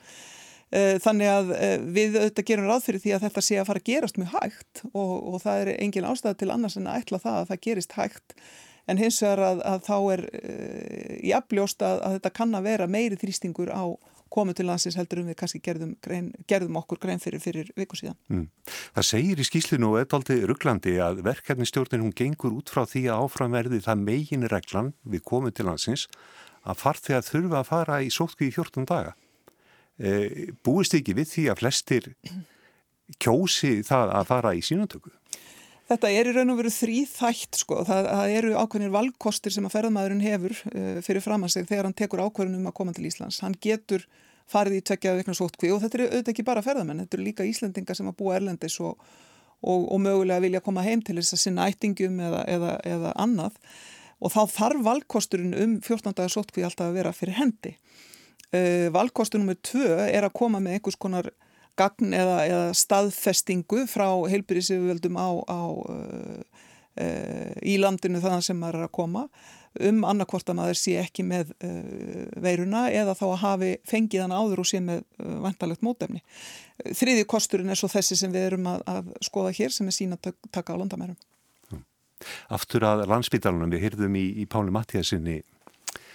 þannig 0.75 1.29
að 1.31 1.51
við 1.95 2.17
auðvitað 2.19 2.47
gerum 2.49 2.67
ráð 2.67 2.87
fyrir 2.89 3.03
því 3.05 3.13
að 3.15 3.27
þetta 3.27 3.43
sé 3.47 3.59
að 3.61 3.69
fara 3.69 3.83
að 3.83 3.87
gerast 3.87 4.17
mjög 4.19 4.33
hægt 4.33 4.81
og, 4.91 5.13
og 5.31 5.37
það 5.45 5.61
er 5.63 5.71
engin 5.77 6.09
ástæð 6.09 6.41
til 6.41 6.49
annars 6.51 6.79
en 6.81 6.89
að 6.91 7.05
ætla 7.05 7.21
það 7.23 7.37
að 7.39 7.53
það 7.53 7.63
gerist 7.69 7.95
hægt 7.95 8.35
en 8.91 8.99
hins 8.99 9.21
vegar 9.23 9.43
að, 9.47 9.63
að 9.71 9.87
þá 9.87 9.97
er 10.17 10.25
jafnljóst 11.31 11.87
að, 11.87 12.03
að 12.03 12.19
þetta 12.19 12.35
kann 12.41 12.59
að 12.59 12.67
vera 12.67 12.91
meiri 12.91 13.21
þrýstingur 13.21 13.71
á 13.71 13.95
komum 14.33 14.57
til 14.57 14.67
landsins 14.67 14.97
heldur 14.99 15.23
um 15.23 15.31
við 15.31 15.39
kannski 15.41 15.61
gerðum, 15.65 15.95
grein, 16.03 16.31
gerðum 16.51 16.79
okkur 16.81 17.01
grein 17.03 17.23
fyrir 17.23 17.43
fyrir 17.43 17.71
viku 17.79 17.99
síðan. 17.99 18.17
Mm. 18.33 18.49
Það 18.97 19.09
segir 19.11 19.43
í 19.43 19.47
skýslinu 19.47 19.93
og 19.93 20.01
eðaldi 20.03 20.39
rugglandi 20.51 20.97
að 21.03 21.23
verkefnistjórnin 21.27 22.05
hún 22.05 22.17
gengur 22.17 22.57
út 22.59 22.73
frá 22.73 22.85
því 22.89 23.07
að 23.13 23.27
áframverði 23.27 23.83
það 23.87 24.03
megin 24.03 24.49
reglan 24.51 24.93
við 25.07 25.25
komum 25.31 25.55
til 25.55 25.69
landsins 25.71 26.09
að 26.67 26.83
farþegar 26.83 27.27
þurfa 27.27 27.63
að 27.63 27.71
fara 27.71 28.01
í 28.03 28.11
sótkví 28.11 28.51
í 28.51 28.57
14 28.57 28.89
daga. 28.91 29.15
E, 29.97 30.53
búist 30.67 30.95
ekki 30.97 31.15
við 31.17 31.31
því 31.31 31.45
að 31.53 31.61
flestir 31.63 32.11
kjósi 33.23 33.79
það 33.87 34.13
að 34.19 34.29
fara 34.29 34.53
í 34.57 34.61
sínantöku? 34.65 35.13
Þetta 35.87 36.11
er 36.11 36.29
í 36.29 36.33
raun 36.35 36.51
og 36.51 36.59
veru 36.59 36.71
þrýþætt 36.75 37.61
sko, 37.61 37.81
það, 37.87 38.09
það 38.11 38.33
eru 38.35 38.55
ákveðinir 38.59 38.95
valkostir 38.97 39.55
sem 39.55 39.69
að 39.69 39.77
ferðamæðurinn 39.77 40.25
hefur 40.25 40.55
uh, 40.73 40.97
fyrir 41.07 41.23
fram 41.23 41.47
að 41.47 41.53
segja 41.55 41.69
þegar 41.71 41.87
hann 41.87 41.99
tekur 42.01 42.23
ákveðin 42.27 42.57
um 42.59 42.71
að 42.73 42.75
koma 42.81 42.95
til 42.97 43.07
Íslands. 43.07 43.39
Hann 43.45 43.55
getur 43.63 44.03
farið 44.51 44.81
í 44.81 44.83
tvekjaðu 44.91 45.21
veikna 45.23 45.37
sótkví 45.39 45.71
og 45.75 45.81
þetta 45.85 45.99
eru 46.01 46.09
auðvitað 46.11 46.33
ekki 46.35 46.47
bara 46.47 46.65
ferðamenn, 46.67 47.05
þetta 47.05 47.19
eru 47.19 47.27
líka 47.29 47.47
Íslandingar 47.47 47.99
sem 47.99 48.11
að 48.11 48.19
búa 48.19 48.35
erlendis 48.37 48.81
og, 48.83 48.99
og, 49.63 49.87
og 49.87 50.03
mögulega 50.03 50.43
vilja 50.43 50.63
koma 50.67 50.85
heim 50.87 51.03
til 51.07 51.17
þess 51.21 51.39
að 51.39 51.43
sinna 51.45 51.69
ættingum 51.71 52.19
eða, 52.29 52.43
eða, 52.51 52.75
eða 52.87 53.15
annað 53.23 53.57
og 54.17 54.33
þá 54.33 54.41
þarf 54.57 54.85
valkosturinn 54.87 55.55
um 55.55 55.79
14 55.79 56.15
dagar 56.15 56.35
sótkví 56.35 56.67
alltaf 56.67 56.91
að 56.91 56.99
vera 56.99 57.15
fyrir 57.15 57.39
hendi. 57.39 57.77
Uh, 58.55 58.87
valkostur 58.95 59.41
nummið 59.43 59.59
tvö 59.67 59.87
er 60.07 60.23
að 60.23 60.37
koma 60.39 60.61
með 60.63 60.77
einhvers 60.77 60.99
konar 61.03 61.33
gagn 61.77 62.15
eða, 62.15 62.37
eða 62.47 62.67
staðfestingu 62.79 63.83
frá 63.91 64.07
heilbyrðisiföldum 64.31 65.17
á, 65.19 65.29
á 65.51 65.63
uh, 65.67 66.61
uh, 67.03 67.57
í 67.67 67.75
landinu 67.83 68.21
þannig 68.23 68.47
sem 68.47 68.61
maður 68.61 68.79
er 68.79 68.87
að 68.87 68.93
koma 68.95 69.25
um 69.83 69.99
annarkvort 70.09 70.49
að 70.49 70.57
maður 70.57 70.79
sé 70.81 70.95
ekki 70.97 71.21
með 71.27 71.51
veiruna 72.41 72.87
eða 72.89 73.13
þá 73.19 73.25
að 73.27 73.41
hafi 73.43 73.67
fengið 73.85 74.23
hann 74.23 74.33
áður 74.33 74.63
og 74.63 74.69
sé 74.71 74.79
með 74.81 75.03
vantalegt 75.43 75.83
mótefni. 75.85 76.23
Þriði 76.97 77.27
kosturinn 77.29 77.69
er 77.75 77.77
svo 77.77 77.91
þessi 77.93 78.17
sem 78.17 78.33
við 78.33 78.47
erum 78.47 78.71
að, 78.71 78.87
að 78.89 79.11
skoða 79.27 79.51
hér 79.59 79.75
sem 79.77 79.91
er 79.91 79.97
sína 79.99 80.17
að 80.17 80.33
taka 80.49 80.73
á 80.73 80.81
landamærum. 80.81 81.19
Aftur 82.57 82.87
að 82.89 83.05
landsbytalanum, 83.13 83.75
við 83.77 83.85
hyrðum 83.85 84.17
í, 84.17 84.25
í 84.41 84.49
Páli 84.49 84.73
Mattíasinni, 84.73 85.43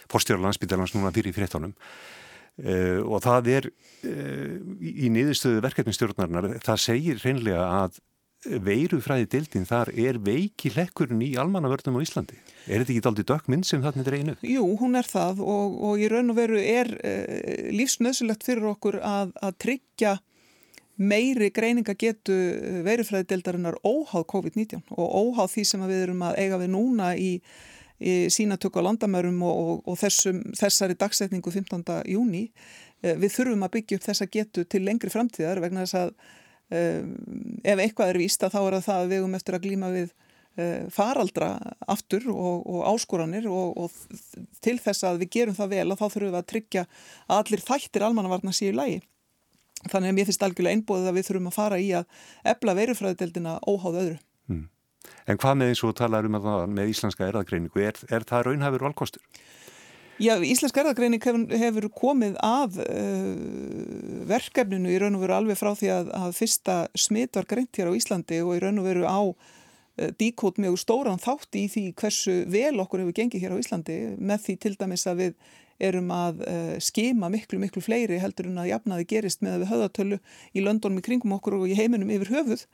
postjóra 0.09 0.41
landsbytalans 0.47 0.95
núna 0.97 1.13
fyrir 1.13 1.38
fréttanum 1.38 1.77
Uh, 2.60 3.00
og 3.08 3.22
það 3.24 3.48
er 3.50 3.65
uh, 3.72 4.55
í 4.84 5.08
niðurstöðu 5.10 5.62
verkefnistjórnarinnar 5.63 6.58
það 6.62 6.81
segir 6.84 7.22
reynlega 7.24 7.63
að 7.63 8.01
veirufræði 8.65 9.29
dildin 9.31 9.67
þar 9.70 9.91
er 9.96 10.20
veiki 10.22 10.74
lekkurinn 10.75 11.22
í 11.24 11.29
almannavörnum 11.39 11.96
á 11.96 12.03
Íslandi 12.03 12.36
er 12.65 12.81
þetta 12.81 12.91
ekki 12.91 13.08
aldrei 13.08 13.27
dökkminn 13.31 13.63
sem 13.65 13.81
þarna 13.86 14.03
er 14.03 14.17
einu? 14.17 14.36
Jú, 14.43 14.65
hún 14.81 15.00
er 15.00 15.08
það 15.08 15.39
og, 15.46 15.79
og 15.88 16.03
í 16.03 16.10
raun 16.12 16.34
og 16.34 16.38
veru 16.41 16.60
er 16.60 16.91
uh, 17.00 17.72
lífsnöðsulegt 17.72 18.46
fyrir 18.46 18.67
okkur 18.74 19.00
að, 19.00 19.34
að 19.39 19.58
tryggja 19.65 20.15
meiri 21.01 21.50
greininga 21.55 21.96
getu 21.98 22.36
veirufræði 22.86 23.29
dildarinnar 23.31 23.79
óháð 23.81 24.27
COVID-19 24.36 24.84
og 24.91 25.08
óháð 25.08 25.55
því 25.55 25.67
sem 25.72 25.86
við 25.88 26.03
erum 26.10 26.25
að 26.27 26.41
eiga 26.43 26.60
við 26.62 26.74
núna 26.75 27.13
í 27.15 27.31
sínatöku 28.34 28.81
á 28.81 28.88
landamærum 28.88 29.41
og, 29.46 29.58
og, 29.62 29.81
og 29.91 30.00
þessum, 30.01 30.41
þessari 30.58 30.98
dagsetningu 30.98 31.51
15. 31.53 31.84
júni. 32.10 32.48
Eh, 33.01 33.17
við 33.17 33.36
þurfum 33.36 33.65
að 33.65 33.74
byggja 33.77 33.98
upp 33.98 34.08
þessa 34.10 34.27
getu 34.29 34.65
til 34.70 34.84
lengri 34.86 35.12
framtíðar 35.13 35.62
vegna 35.63 35.86
þess 35.86 36.00
að 36.00 36.12
um, 36.77 37.13
ef 37.65 37.79
eitthvað 37.81 38.12
er 38.13 38.20
víst 38.22 38.43
að 38.46 38.55
þá 38.55 38.60
er 38.62 38.77
það 38.86 39.05
að 39.05 39.13
við 39.13 39.25
um 39.25 39.38
eftir 39.38 39.58
að 39.58 39.63
glíma 39.65 39.93
við 39.93 40.12
uh, 40.12 40.89
faraldra 40.93 41.51
aftur 41.89 42.27
og, 42.34 42.67
og 42.70 42.84
áskoranir 42.93 43.48
og 43.50 43.96
til 44.62 44.77
þess 44.81 45.08
að 45.10 45.24
við 45.24 45.34
gerum 45.38 45.58
það 45.58 45.74
vel 45.77 45.88
og 45.88 46.01
þá 46.01 46.05
þurfum 46.08 46.29
við 46.29 46.41
að 46.41 46.51
tryggja 46.53 46.86
að 47.25 47.39
allir 47.39 47.65
þættir 47.70 48.05
almannavarna 48.08 48.53
séu 48.55 48.75
lægi. 48.77 49.01
Þannig 49.81 50.12
að 50.12 50.17
mér 50.20 50.27
finnst 50.29 50.43
algjörlega 50.46 50.77
einbóðið 50.77 51.10
að 51.10 51.17
við 51.17 51.27
þurfum 51.27 51.50
að 51.50 51.58
fara 51.58 51.81
í 51.81 51.89
að 51.98 52.22
ebla 52.53 52.77
verufræðdeldina 52.77 53.55
óháð 53.65 53.98
öðru. 54.03 54.20
Mm. 54.51 54.67
En 55.29 55.39
hvað 55.41 55.58
með 55.60 55.72
eins 55.72 55.84
og 55.86 55.96
talar 55.98 56.27
um 56.27 56.38
að 56.38 56.48
það 56.50 56.75
með 56.77 56.91
íslenska 56.93 57.27
erðagreiningu, 57.27 57.84
er, 57.84 57.98
er 58.10 58.25
það 58.27 58.46
raunhafur 58.48 58.86
valkostur? 58.88 59.24
Já, 60.22 60.36
íslenska 60.46 60.84
erðagreining 60.84 61.24
hefur, 61.24 61.46
hefur 61.58 61.88
komið 61.98 62.36
að 62.46 62.81
uh, 62.84 64.25
verkefninu 64.29 64.91
í 64.91 65.00
raun 65.01 65.17
og 65.17 65.24
veru 65.24 65.38
alveg 65.39 65.58
frá 65.58 65.72
því 65.77 65.89
að, 65.96 66.12
að 66.20 66.36
fyrsta 66.38 66.75
smitt 66.93 67.39
var 67.39 67.50
greint 67.50 67.79
hér 67.79 67.89
á 67.89 67.98
Íslandi 67.98 68.41
og 68.46 68.53
í 68.58 68.62
raun 68.62 68.81
og 68.84 68.86
veru 68.86 69.08
á 69.10 69.22
díkót 70.20 70.60
mjög 70.62 70.77
stóran 70.81 71.22
þátt 71.22 71.58
í 71.60 71.65
því 71.72 71.84
hversu 72.00 72.38
vel 72.51 72.77
okkur 72.84 73.03
hefur 73.03 73.17
gengið 73.17 73.46
hér 73.46 73.58
á 73.58 73.62
Íslandi 73.62 73.98
með 74.17 74.48
því 74.48 74.55
til 74.65 74.74
dæmis 74.79 75.08
að 75.10 75.22
við 75.25 75.36
erum 75.81 76.12
að 76.13 76.43
uh, 76.46 76.75
skima 76.84 77.29
miklu, 77.34 77.60
miklu 77.62 77.81
fleiri 77.84 78.20
heldur 78.22 78.50
en 78.51 78.60
að 78.62 78.70
jafnaði 78.72 79.08
gerist 79.10 79.41
með 79.41 79.55
að 79.55 79.63
við 79.63 79.72
höðatölu 79.72 80.20
í 80.53 80.65
löndunum 80.65 81.01
í 81.01 81.05
kringum 81.05 81.34
okkur 81.38 81.58
og 81.58 81.65
í 81.70 81.77
heiminum 81.77 82.12
yfir 82.13 82.36
höfuð. 82.36 82.67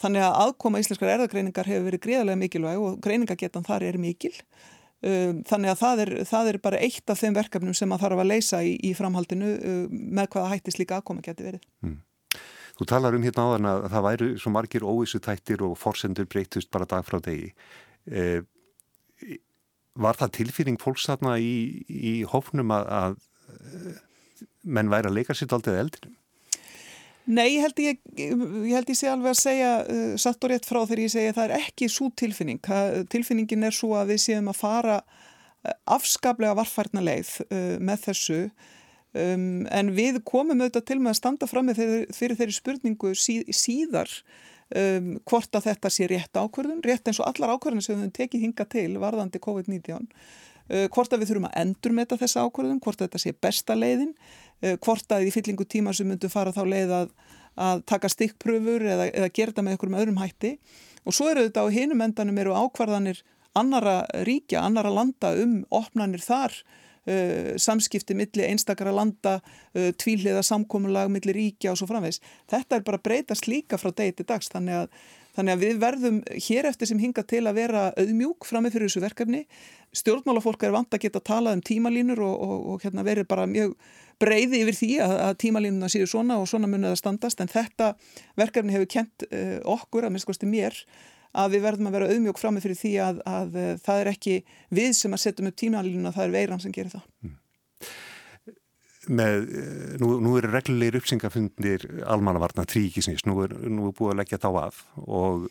Þannig 0.00 0.24
að 0.24 0.38
aðkoma 0.44 0.80
íslenskar 0.80 1.12
erðagreiningar 1.14 1.68
hefur 1.68 1.86
verið 1.90 2.04
greiðarlega 2.06 2.40
mikilvæg 2.40 2.86
og 2.86 2.98
greiningagetan 3.04 3.66
þar 3.66 3.86
er 3.90 4.00
mikil. 4.00 4.32
Um, 5.04 5.42
þannig 5.46 5.74
að 5.74 5.80
það 5.82 6.02
er, 6.06 6.10
það 6.30 6.50
er 6.50 6.58
bara 6.64 6.82
eitt 6.82 7.12
af 7.12 7.20
þeim 7.20 7.36
verkefnum 7.36 7.76
sem 7.76 7.92
að 7.92 8.06
þarf 8.06 8.22
að 8.22 8.30
leysa 8.32 8.62
í, 8.64 8.76
í 8.80 8.94
framhaldinu 8.96 9.52
um, 9.56 9.98
með 10.16 10.30
hvaða 10.32 10.52
hættis 10.54 10.80
líka 10.80 11.00
aðkoma 11.00 11.24
geti 11.24 11.44
verið. 11.44 11.66
Mm. 11.84 11.98
Þú 12.76 12.88
talar 12.90 13.16
um 13.16 13.24
hérna 13.24 13.46
áðan 13.46 13.70
að 13.70 13.86
það 13.92 14.06
væru 14.06 14.28
svo 14.40 14.52
margir 14.52 14.84
óvissu 14.84 15.20
tættir 15.24 15.64
og 15.64 15.78
forsendur 15.80 16.28
breytust 16.28 16.70
bara 16.72 16.88
dag 16.88 17.06
frá 17.08 17.18
degi. 17.24 17.54
Eh, 18.06 18.42
var 19.96 20.18
það 20.18 20.34
tilfýring 20.40 20.76
fólks 20.80 21.06
þarna 21.08 21.38
í, 21.40 21.82
í 21.88 22.20
hófnum 22.28 22.74
að, 22.76 22.90
að 22.92 23.16
menn 24.66 24.92
væri 24.92 25.08
að 25.08 25.16
leika 25.16 25.36
sér 25.36 25.56
aldrei 25.56 25.78
eldinum? 25.80 26.14
Nei, 27.26 27.56
ég 27.56 27.64
held 27.64 27.80
ég, 27.82 28.02
ég 28.14 28.74
held 28.76 28.90
ég 28.92 28.98
sé 28.98 29.08
alveg 29.10 29.32
að 29.32 29.40
segja 29.40 29.70
uh, 29.82 30.12
satt 30.20 30.44
og 30.46 30.52
rétt 30.52 30.68
frá 30.68 30.78
þegar 30.84 31.02
ég 31.02 31.10
segja 31.10 31.32
að 31.32 31.38
það 31.40 31.48
er 31.48 31.64
ekki 31.64 31.88
svo 31.90 32.10
tilfinning. 32.14 32.60
Tilfinningin 33.10 33.66
er 33.66 33.74
svo 33.74 33.96
að 33.98 34.12
við 34.12 34.20
séum 34.28 34.52
að 34.52 34.60
fara 34.60 34.98
afskaplega 35.90 36.54
varfærna 36.54 37.02
leið 37.02 37.32
uh, 37.48 37.76
með 37.82 38.04
þessu 38.04 38.40
um, 39.16 39.64
en 39.72 39.92
við 39.96 40.20
komum 40.28 40.60
auðvitað 40.60 40.88
til 40.90 40.98
með 41.00 41.14
að 41.14 41.20
standa 41.20 41.48
fram 41.50 41.70
með 41.70 41.80
fyrir, 41.82 42.06
fyrir 42.14 42.40
þeirri 42.40 42.56
spurningu 42.56 43.12
sí, 43.18 43.38
síðar 43.54 44.10
um, 44.76 45.14
hvort 45.28 45.56
að 45.56 45.70
þetta 45.70 45.92
sé 45.92 46.08
rétt 46.10 46.36
ákverðun, 46.36 46.82
rétt 46.84 47.08
eins 47.08 47.20
og 47.22 47.30
allar 47.30 47.56
ákverðun 47.56 47.84
sem 47.84 47.94
við 47.94 48.04
höfum 48.04 48.16
tekið 48.20 48.44
hinga 48.46 48.68
til 48.76 48.90
varðandi 49.02 49.42
COVID-19 49.46 49.94
uh, 50.02 50.88
hvort 50.92 51.14
að 51.14 51.22
við 51.22 51.32
þurfum 51.32 51.48
að 51.50 51.60
endur 51.62 51.96
með 51.96 52.12
þetta 52.14 52.44
ákverðun, 52.46 52.82
hvort 52.84 53.00
að 53.00 53.08
þetta 53.08 53.22
sé 53.24 53.34
besta 53.46 53.78
leiðin 53.78 54.12
uh, 54.16 54.74
hvort 54.76 55.16
að 55.16 55.28
í 55.28 55.32
fyllingu 55.34 55.68
tíma 55.68 55.94
sem 55.96 56.08
myndu 56.10 56.30
fara 56.32 56.54
þá 56.54 56.62
leið 56.66 56.96
að, 57.00 57.14
að 57.68 57.86
taka 57.92 58.10
stikkpröfur 58.12 58.84
eða, 58.84 59.08
eða 59.12 59.30
gera 59.32 59.52
þetta 59.54 59.66
með 59.66 59.76
einhverjum 59.76 60.00
öðrum 60.02 60.20
hætti. 60.22 60.56
Og 61.06 61.14
svo 61.14 61.28
eru 61.30 61.46
þetta 61.46 61.62
á 61.62 61.68
hinum 61.70 62.02
endanum 62.02 62.38
eru 62.42 62.56
ákvarðanir 62.56 63.22
annara 63.56 64.00
ríkja, 64.26 64.64
annara 64.66 64.90
landa 64.92 65.32
um 65.40 65.60
opnanir 65.74 66.22
þar 66.24 66.54
uh, 67.06 67.52
samskipti 67.60 68.16
millir 68.18 68.48
einstakara 68.50 68.94
landa 68.94 69.38
uh, 69.40 69.92
tvíliða 69.98 70.42
samkómulag 70.46 71.12
millir 71.12 71.36
ríkja 71.36 71.72
og 71.72 71.80
svo 71.80 71.88
framvegs. 71.90 72.20
Þetta 72.50 72.78
er 72.78 72.86
bara 72.86 73.02
breytast 73.02 73.48
líka 73.50 73.80
frá 73.80 73.92
degi 73.94 74.18
til 74.18 74.28
dags 74.28 74.50
þannig 74.52 74.82
að, 74.82 75.00
þannig 75.38 75.56
að 75.56 75.64
við 75.66 75.82
verðum 75.82 76.22
hér 76.48 76.70
eftir 76.70 76.90
sem 76.90 77.02
hinga 77.02 77.26
til 77.28 77.44
að 77.46 77.60
vera 77.60 77.84
auðmjúk 77.98 78.48
framið 78.48 78.76
fyrir 78.76 78.90
þessu 78.90 79.04
verkefni. 79.04 79.44
Stjórnmálafólk 79.96 80.66
er 80.66 80.74
vant 80.74 80.92
að 80.92 81.06
geta 81.06 81.22
talað 81.24 81.58
um 81.58 81.64
tímalínur 81.64 82.20
og, 82.26 82.36
og, 82.36 82.66
og 82.74 82.84
hérna 82.84 83.06
verið 83.06 83.28
bara 83.30 83.48
mjög 83.48 83.76
breyði 84.20 84.62
yfir 84.64 84.76
því 84.76 84.92
að, 85.04 85.14
að 85.26 85.34
tímalínuna 85.44 85.90
séu 85.92 86.06
svona 86.08 86.38
og 86.40 86.48
svona 86.50 86.68
munið 86.70 86.94
að 86.94 87.02
standast 87.02 87.42
en 87.42 87.52
þetta 87.52 87.92
verkefni 88.38 88.74
hefur 88.76 88.90
kent 88.96 89.26
uh, 89.28 89.58
okkur, 89.76 90.06
að 90.06 90.14
minnst 90.14 90.28
kosti 90.28 90.48
mér, 90.48 90.76
að 91.36 91.56
við 91.56 91.64
verðum 91.66 91.90
að 91.90 91.96
vera 91.98 92.10
auðmjók 92.12 92.40
fram 92.40 92.56
með 92.56 92.66
fyrir 92.66 92.80
því 92.80 92.92
að, 93.04 93.22
að, 93.28 93.58
að 93.62 93.82
það 93.86 94.02
er 94.02 94.10
ekki 94.12 94.36
við 94.78 94.92
sem 94.98 95.16
að 95.16 95.22
setjum 95.24 95.50
upp 95.50 95.58
tímalínuna, 95.62 96.14
það 96.16 96.28
er 96.28 96.34
veiran 96.36 96.62
sem 96.62 96.74
gerir 96.74 96.94
það. 96.96 97.06
Mm. 97.26 97.36
Með, 99.16 99.36
nú, 100.02 100.08
nú 100.18 100.32
eru 100.40 100.50
reglulegir 100.50 100.98
uppsingafundir 100.98 101.84
almannavarna 102.10 102.64
tríkisins, 102.66 103.22
nú 103.28 103.38
er, 103.44 103.54
nú 103.70 103.86
er 103.86 103.94
búið 103.94 104.16
að 104.16 104.20
leggja 104.22 104.42
þá 104.42 104.48
af 104.64 104.80
og 105.04 105.46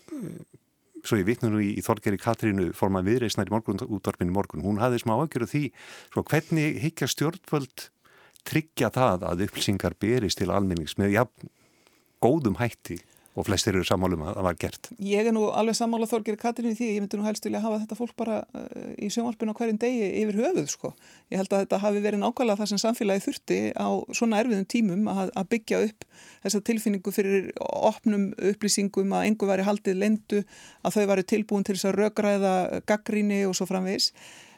svo 1.05 1.19
ég 1.19 1.27
vitna 1.27 1.51
nú 1.53 1.61
í, 1.63 1.71
í 1.77 1.83
Þorgeri 1.85 2.19
Katrínu 2.19 2.71
forman 2.75 3.05
viðreysnar 3.05 3.47
í 3.47 3.53
morgun, 3.53 3.79
útvarpinu 3.79 4.33
morgun, 4.35 4.63
hún 4.65 4.81
hafði 4.81 5.03
smá 5.03 5.15
aðgjöru 5.15 5.47
því, 5.51 5.63
svo 6.11 6.25
hvernig 6.27 6.79
higgja 6.83 7.07
stjórnvöld 7.11 7.89
tryggja 8.45 8.91
það 8.93 9.25
að 9.29 9.45
upplýsingar 9.47 9.95
berist 10.01 10.41
til 10.41 10.51
almennings 10.53 10.97
með 10.99 11.15
ja, 11.15 11.25
góðum 12.23 12.59
hætti 12.59 12.99
og 13.35 13.45
flestir 13.47 13.75
eru 13.75 13.83
sammálum 13.87 14.23
að 14.23 14.37
það 14.37 14.45
var 14.47 14.57
gert. 14.61 14.89
Ég 15.03 15.27
er 15.27 15.35
nú 15.35 15.49
alveg 15.51 15.75
sammála 15.75 16.07
Þorgir 16.07 16.37
Katrín 16.39 16.71
í 16.71 16.77
því, 16.77 16.87
ég 16.95 17.03
myndi 17.03 17.19
nú 17.19 17.25
helst 17.27 17.45
vilja 17.45 17.61
hafa 17.63 17.81
þetta 17.81 17.97
fólk 17.99 18.13
bara 18.19 18.37
uh, 18.55 18.93
í 18.95 19.09
sjónvarpinu 19.11 19.51
á 19.51 19.57
hverjum 19.59 19.79
degi 19.81 20.07
yfir 20.21 20.39
höfuð 20.39 20.71
sko. 20.71 20.93
Ég 21.33 21.41
held 21.41 21.51
að 21.51 21.65
þetta 21.65 21.81
hafi 21.83 22.03
verið 22.05 22.23
nákvæmlega 22.23 22.61
það 22.61 22.71
sem 22.71 22.81
samfélagi 22.85 23.25
þurfti 23.27 23.59
á 23.75 23.87
svona 24.15 24.39
erfiðum 24.39 24.69
tímum 24.71 25.11
að, 25.11 25.33
að 25.35 25.51
byggja 25.51 25.83
upp 25.89 26.07
þessa 26.45 26.63
tilfinningu 26.71 27.15
fyrir 27.15 27.51
opnum 27.59 28.25
upplýsingum 28.53 29.15
að 29.19 29.29
engu 29.29 29.51
væri 29.51 29.67
haldið 29.67 30.01
lendu, 30.01 30.43
að 30.85 30.97
þau 30.97 31.05
væri 31.11 31.29
tilbúin 31.35 31.67
til 31.67 31.75
þess 31.75 31.91
að 31.91 31.99
röggræða 31.99 32.57
gaggríni 32.87 33.43
og 33.49 33.55
svo 33.59 33.67
framvegis. 33.67 34.13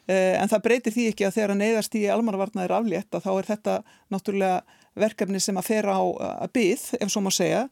Eh, 0.07 0.35
en 0.39 0.47
það 0.47 0.63
breytir 0.63 0.93
því 0.95 1.05
ekki 1.11 1.25
að 1.27 1.33
þegar 1.35 1.53
að 1.53 1.61
neyðast 1.61 1.95
í 1.99 2.05
almannavarna 2.11 2.63
er 2.63 2.73
aflétt 2.77 3.15
að 3.17 3.25
þá 3.25 3.31
er 3.33 3.47
þetta 3.49 3.73
náttúrulega 4.13 4.83
verkefni 4.97 5.41
sem 5.43 5.57
að 5.59 5.67
fera 5.67 5.97
á 5.99 6.03
að 6.45 6.53
byð, 6.55 6.85
ef 7.03 7.11
svo 7.11 7.23
má 7.25 7.31
segja. 7.33 7.65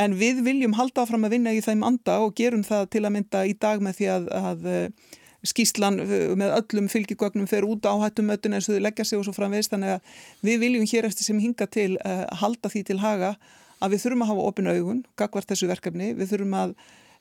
En 0.00 0.16
við 0.16 0.42
viljum 0.46 0.76
halda 0.78 1.04
áfram 1.04 1.26
að 1.28 1.36
vinna 1.36 1.52
í 1.52 1.62
þeim 1.64 1.82
anda 1.84 2.20
og 2.24 2.36
gerum 2.38 2.62
það 2.64 2.86
til 2.94 3.02
að 3.04 3.14
mynda 3.16 3.42
í 3.48 3.56
dag 3.60 3.82
með 3.84 3.98
því 3.98 4.06
að, 4.14 4.28
að 4.40 4.68
eh, 4.70 5.10
skýslan 5.50 6.00
eh, 6.04 6.30
með 6.40 6.54
öllum 6.56 6.88
fylgjegögnum 6.92 7.50
fer 7.50 7.66
út 7.68 7.84
á 7.84 7.94
hættumötun 8.04 8.56
eins 8.56 8.70
og 8.70 8.78
þau 8.78 8.84
leggja 8.86 9.06
sig 9.08 9.20
og 9.20 9.26
svo 9.28 9.36
framvegist. 9.36 9.74
Þannig 9.74 9.98
að 9.98 10.14
við 10.48 10.62
viljum 10.64 10.88
hér 10.88 11.10
eftir 11.10 11.28
sem 11.28 11.42
hinga 11.42 11.68
til 11.68 11.92
að 12.00 12.24
halda 12.40 12.72
því 12.72 12.86
til 12.88 12.98
haga 13.02 13.34
að 13.80 13.94
við 13.94 14.02
þurfum 14.04 14.24
að 14.24 14.32
hafa 14.32 14.48
opin 14.48 14.72
augun, 14.72 15.04
gagvart 15.20 15.52
þessu 15.52 15.68
verkefni. 15.70 16.12
Við 16.16 16.34
þurfum 16.34 16.58
að 16.64 16.74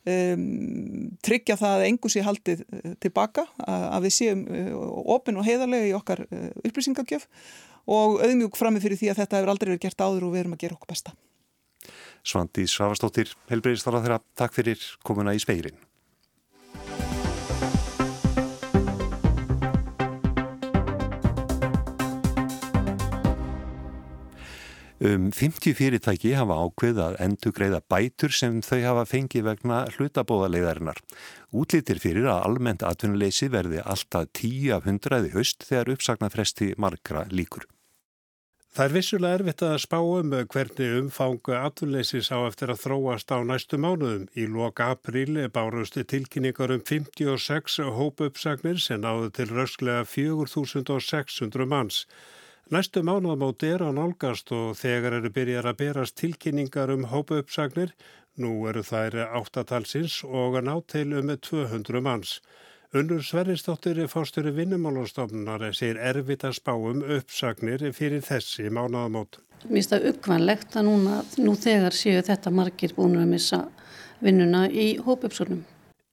Um, 0.08 1.10
tryggja 1.19 1.58
það 1.60 1.73
að 1.75 1.86
engu 1.89 2.10
sé 2.10 2.21
haldið 2.23 2.62
uh, 2.63 2.93
tilbaka, 3.04 3.43
að 3.67 4.06
við 4.06 4.13
séum 4.15 4.45
uh, 4.47 4.69
ofin 5.12 5.36
og 5.41 5.43
heiðarlega 5.43 5.89
í 5.89 5.95
okkar 5.97 6.21
uh, 6.23 6.45
upplýsingagjöf 6.63 7.25
og 7.84 8.21
auðmjúk 8.23 8.56
framið 8.56 8.86
fyrir 8.86 9.01
því 9.01 9.10
að 9.12 9.19
þetta 9.19 9.41
hefur 9.41 9.51
aldrei 9.51 9.69
verið 9.73 9.84
gert 9.84 10.06
áður 10.06 10.30
og 10.30 10.32
við 10.38 10.45
erum 10.45 10.56
að 10.56 10.63
gera 10.63 10.77
okkur 10.80 10.93
besta. 10.93 11.13
Svandi 12.23 12.67
Svavastóttir, 12.69 13.36
helbreyðistála 13.51 14.03
þeirra, 14.03 14.23
takk 14.38 14.58
fyrir 14.58 14.89
komuna 15.05 15.36
í 15.38 15.41
speilin. 15.41 15.77
Um 24.99 25.29
50 25.32 25.77
fyrirtæki 25.79 26.34
hafa 26.36 26.58
ákveð 26.60 26.97
að 26.99 27.13
endur 27.23 27.53
greiða 27.55 27.79
bætur 27.88 28.34
sem 28.36 28.58
þau 28.60 28.82
hafa 28.84 29.05
fengið 29.08 29.45
vegna 29.47 29.77
hlutabóðaleiðarinnar. 29.95 30.99
Útlýttir 31.55 32.03
fyrir 32.03 32.27
að 32.27 32.43
almennt 32.49 32.84
atvinnuleysi 32.84 33.47
verði 33.47 33.79
alltaf 33.79 34.27
10 34.36 34.75
af 34.75 34.91
100 34.91 35.32
höst 35.38 35.63
þegar 35.71 35.95
uppsagnarfresti 35.95 36.73
margra 36.75 37.23
líkur. 37.32 37.63
Það 38.80 38.86
er 38.88 38.94
vissulega 38.96 39.36
erfitt 39.36 39.62
að 39.68 39.74
spá 39.84 39.98
um 40.00 40.30
hvernig 40.32 40.94
umfangu 41.02 41.52
atvinnleysis 41.52 42.30
á 42.32 42.48
eftir 42.48 42.72
að 42.72 42.78
þróast 42.86 43.34
á 43.36 43.44
næstu 43.44 43.76
mánuðum. 43.76 44.22
Í 44.39 44.46
loka 44.48 44.86
apríli 44.94 45.50
bárusti 45.52 46.06
tilkynningar 46.08 46.72
um 46.72 46.86
56 46.88 47.76
hópuppsagnir 47.98 48.80
sem 48.80 49.04
náðu 49.04 49.34
til 49.36 49.50
rösklega 49.52 50.06
4600 50.08 51.68
manns. 51.68 52.06
Næstu 52.72 53.04
mánuðamóti 53.04 53.74
er 53.74 53.84
á 53.84 53.92
nálgast 53.92 54.56
og 54.56 54.80
þegar 54.80 55.20
eru 55.20 55.34
byrjar 55.36 55.68
að 55.74 55.80
berast 55.84 56.15
tilkynningar 56.24 56.96
um 56.96 57.10
hópa 57.12 57.44
uppsagnir, 57.44 57.92
nú 58.39 58.63
eru 58.72 58.88
þær 58.94 59.26
áttatalsins 59.42 60.22
og 60.24 60.56
að 60.56 60.70
ná 60.72 60.76
til 60.88 61.10
um 61.20 61.36
200 61.36 62.00
manns. 62.08 62.39
Unnur 62.89 63.21
Sverrisdóttir 63.21 64.08
fórstöru 64.10 64.49
vinnumálastofnunar 64.56 65.62
segir 65.78 65.99
erfitt 66.02 66.41
að 66.47 66.56
spá 66.58 66.71
um 66.73 67.04
uppsagnir 67.06 67.84
fyrir 67.93 68.23
þessi 68.25 68.71
mánuðamót. 68.73 69.38
Mér 69.67 69.75
finnst 69.75 69.93
það 69.93 70.08
uppkvæmlegt 70.10 70.78
að 70.80 70.88
núna, 70.88 71.19
nú 71.38 71.54
þegar 71.54 71.93
séu 71.93 72.23
þetta 72.25 72.49
margir 72.49 72.95
búin 72.97 73.19
að 73.21 73.30
missa 73.36 73.60
vinnuna 74.25 74.63
í 74.73 74.88
hópa 75.06 75.30
uppsagnum. 75.30 75.62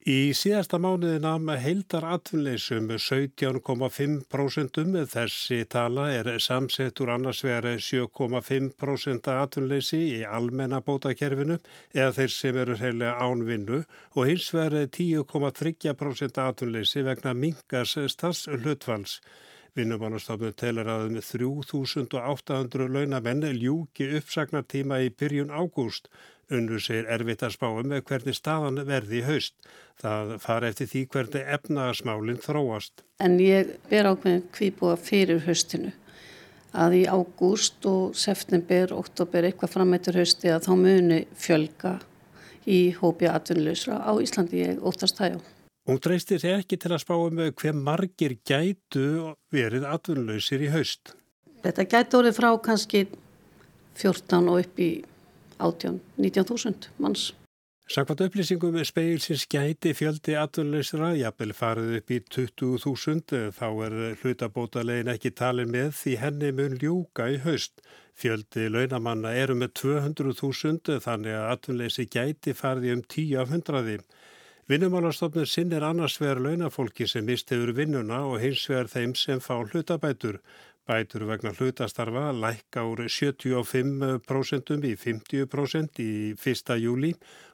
Í 0.07 0.31
síðasta 0.38 0.79
mánuði 0.79 1.16
nam 1.19 1.49
heildar 1.59 2.05
atvinnleysum 2.14 2.92
17,5% 2.95 4.79
um 4.79 4.92
þessi 5.11 5.57
tala 5.66 6.05
er 6.14 6.29
samsett 6.45 7.03
úr 7.03 7.11
annars 7.16 7.40
veri 7.42 7.73
7,5% 7.83 9.27
atvinnleysi 9.33 9.99
í 10.21 10.21
almenna 10.38 10.79
bótakerfinu 10.87 11.57
eða 11.90 12.12
þeir 12.21 12.33
sem 12.37 12.61
eru 12.62 12.79
heilega 12.85 13.16
ánvinnu 13.27 13.81
og 14.14 14.31
hins 14.31 14.47
veri 14.55 14.85
10,3% 15.01 16.38
atvinnleysi 16.45 17.03
vegna 17.11 17.35
mingas 17.35 17.99
stafshlutfalls. 18.14 19.19
Vinnumálastofnun 19.77 20.57
telur 20.57 20.89
að 20.89 21.11
um 21.11 21.19
3.800 21.21 22.89
launamenn 22.95 23.45
ljúki 23.61 24.09
uppsagnartíma 24.17 25.03
í 25.05 25.11
byrjun 25.12 25.53
ágúst 25.53 26.09
Unnur 26.47 26.79
segir 26.79 27.09
erfitt 27.11 27.43
að 27.43 27.57
spáum 27.57 27.89
með 27.91 28.05
hvernig 28.07 28.37
staðan 28.39 28.79
verði 28.87 29.19
í 29.19 29.25
haust. 29.27 29.55
Það 29.99 30.37
fara 30.45 30.69
eftir 30.71 30.87
því 30.93 31.01
hvernig 31.11 31.49
efnaðasmálinn 31.57 32.43
þróast. 32.45 33.03
En 33.19 33.35
ég 33.43 33.73
ber 33.91 34.07
ákveðin 34.12 34.45
kvíbúa 34.55 34.95
fyrir 35.01 35.43
haustinu 35.49 35.91
að 36.77 37.01
í 37.01 37.03
ágúst 37.11 37.89
og 37.91 38.15
september, 38.21 38.95
oktober, 38.95 39.49
eitthvað 39.49 39.75
framættur 39.75 40.21
hausti 40.21 40.53
að 40.53 40.69
þá 40.69 40.73
muni 40.85 41.21
fjölga 41.35 41.97
í 42.62 42.81
hópi 42.95 43.27
atvinnuleysra 43.31 43.99
á 44.07 44.12
Íslandi 44.23 44.62
ég 44.62 44.87
óttast 44.87 45.19
já. 45.19 45.41
Hún 45.87 46.01
dreistir 46.03 46.40
sér 46.42 46.59
ekki 46.64 46.81
til 46.83 46.90
að 46.90 47.05
spáum 47.05 47.37
með 47.38 47.53
hver 47.61 47.77
margir 47.79 48.33
gætu 48.42 49.35
verið 49.55 49.87
atvinnuleysir 49.87 50.64
í 50.66 50.70
haust. 50.75 51.14
Þetta 51.62 51.87
gætu 51.92 52.18
orðið 52.18 52.38
frá 52.40 52.49
kannski 52.62 53.05
14 54.01 54.51
og 54.51 54.64
upp 54.64 54.81
í 54.83 54.90
18-19.000 55.62 56.90
manns. 56.99 57.31
Sakvært 57.87 58.25
upplýsingum 58.25 58.75
með 58.75 58.88
speilsins 58.88 59.44
gæti 59.46 59.92
fjöldi 59.94 60.35
atvinnuleysra, 60.35 61.12
jafnvel 61.20 61.55
farið 61.55 61.92
upp 62.01 62.11
í 62.11 62.18
20.000, 62.35 63.53
þá 63.55 63.66
er 63.87 63.96
hlutabótalegin 64.25 65.12
ekki 65.12 65.31
talin 65.38 65.70
með 65.70 65.92
því 66.01 66.16
henni 66.18 66.51
mun 66.59 66.75
ljúka 66.83 67.31
í 67.31 67.38
haust. 67.46 67.79
Fjöldi 68.18 68.66
launamanna 68.75 69.37
eru 69.38 69.55
með 69.55 69.77
200.000 69.85 70.99
þannig 71.07 71.38
að 71.38 71.51
atvinnuleysi 71.53 72.11
gæti 72.11 72.59
farið 72.59 72.96
um 72.96 73.07
10 73.07 73.38
af 73.44 73.55
100. 73.55 74.03
Vinnumálastofnur 74.67 75.47
sinn 75.47 75.71
er 75.71 75.85
annars 75.87 76.17
vegar 76.19 76.41
launafólki 76.43 77.07
sem 77.07 77.23
mist 77.23 77.53
hefur 77.55 77.71
vinnuna 77.77 78.25
og 78.27 78.41
hins 78.43 78.65
vegar 78.67 78.89
þeim 78.91 79.13
sem 79.15 79.39
fá 79.39 79.61
hlutabætur. 79.61 80.41
Bætur 80.87 81.23
vegna 81.29 81.53
hlutastarfa 81.55 82.33
lækka 82.35 82.83
úr 82.83 83.05
75% 83.07 84.83
í 84.91 84.97
50% 85.05 86.03
í 86.03 86.35
1. 86.35 86.75
júli 86.83 87.13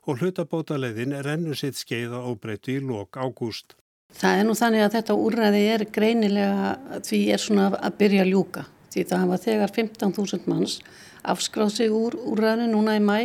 og 0.08 0.24
hlutabótaleiðin 0.24 1.12
rennu 1.28 1.52
sitt 1.52 1.76
skeiða 1.76 2.24
óbreytu 2.32 2.78
í 2.78 2.80
lok 2.80 3.20
ágúst. 3.20 3.76
Það 4.16 4.40
er 4.40 4.44
nú 4.48 4.56
þannig 4.56 4.88
að 4.88 4.94
þetta 4.96 5.20
úrræði 5.28 5.64
er 5.76 5.88
greinilega 5.92 6.74
því 7.04 7.24
er 7.36 7.40
svona 7.44 7.70
að 7.76 7.96
byrja 8.00 8.24
að 8.24 8.32
ljúka. 8.32 8.68
Því 8.88 9.08
það 9.12 9.24
hafa 9.26 9.42
þegar 9.46 9.70
15.000 9.84 10.48
manns 10.48 10.80
afskráð 11.28 11.76
sig 11.76 11.92
úr 11.92 12.16
úrræðinu 12.16 12.72
núna 12.72 12.96
í 12.96 13.04
mæ 13.04 13.18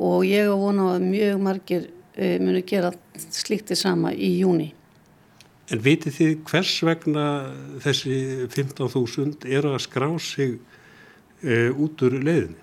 og 0.00 0.24
ég 0.24 0.48
á 0.48 0.56
vona 0.56 0.94
að 0.96 1.10
mjög 1.12 1.36
margir 1.44 1.92
munu 2.16 2.60
gera 2.66 2.92
slíktið 3.16 3.78
sama 3.80 4.12
í 4.12 4.34
júni. 4.42 4.72
En 5.72 5.80
vitið 5.80 6.16
þið 6.18 6.32
hvers 6.50 6.72
vegna 6.84 7.26
þessi 7.84 8.16
15.000 8.52 9.46
eru 9.48 9.72
að 9.72 9.84
skrá 9.86 10.08
sig 10.20 10.58
uh, 10.58 11.70
út 11.72 12.02
úr 12.04 12.18
leiðinni? 12.18 12.58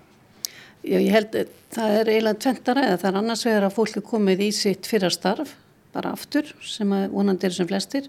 Já, 0.80 0.96
ég 0.96 1.10
held 1.12 1.34
að 1.36 1.50
það 1.74 1.96
er 1.96 2.10
eiginlega 2.12 2.42
tventara 2.44 2.84
eða 2.86 3.00
það 3.00 3.10
er 3.10 3.18
annars 3.20 3.42
vegar 3.44 3.66
að 3.66 3.74
fólki 3.76 4.02
komið 4.04 4.44
í 4.46 4.52
sitt 4.56 4.88
fyrrastarf 4.88 5.56
bara 5.92 6.14
aftur 6.14 6.48
sem 6.64 6.92
að 6.96 7.10
vonandi 7.12 7.48
eru 7.48 7.58
sem 7.58 7.68
flestir 7.68 8.06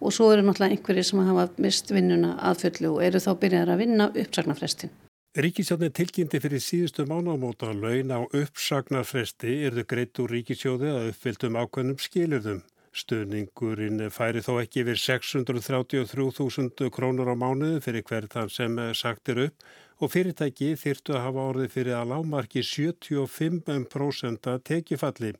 og 0.00 0.14
svo 0.14 0.30
eru 0.32 0.44
náttúrulega 0.46 0.78
einhverjir 0.78 1.08
sem 1.10 1.24
hafa 1.26 1.48
mist 1.60 1.92
vinnuna 1.92 2.36
aðföllu 2.50 2.94
og 2.94 3.02
eru 3.04 3.20
þá 3.20 3.30
byrjaðar 3.42 3.74
að 3.74 3.82
vinna 3.82 4.08
uppsagnarfrestin. 4.12 4.94
Ríkisjóðin 5.36 5.92
tilkynnti 5.92 6.38
fyrir 6.40 6.62
síðustu 6.64 7.04
mánamóta 7.04 7.68
laun 7.76 8.08
á 8.08 8.24
uppsagnarfresti 8.24 9.50
eru 9.68 9.82
greitt 9.84 10.16
úr 10.22 10.32
ríkisjóði 10.32 10.88
að 10.88 11.08
uppfylltum 11.10 11.58
ákveðnum 11.60 11.98
skilurðum. 12.00 12.62
Stöðningurinn 12.96 14.00
færi 14.08 14.40
þó 14.40 14.54
ekki 14.62 14.80
yfir 14.80 14.96
633.000 15.02 16.88
krónur 16.88 17.28
á 17.28 17.36
mánuðu 17.36 17.82
fyrir 17.84 18.06
hver 18.08 18.30
þann 18.32 18.48
sem 18.54 18.80
sagtir 18.96 19.42
upp 19.44 19.66
og 20.00 20.14
fyrirtæki 20.14 20.70
þyrtu 20.80 21.18
að 21.18 21.24
hafa 21.26 21.44
orðið 21.50 21.74
fyrir 21.74 21.98
að 21.98 22.14
lámarki 22.14 22.64
75% 22.64 24.48
tekifalli. 24.64 25.34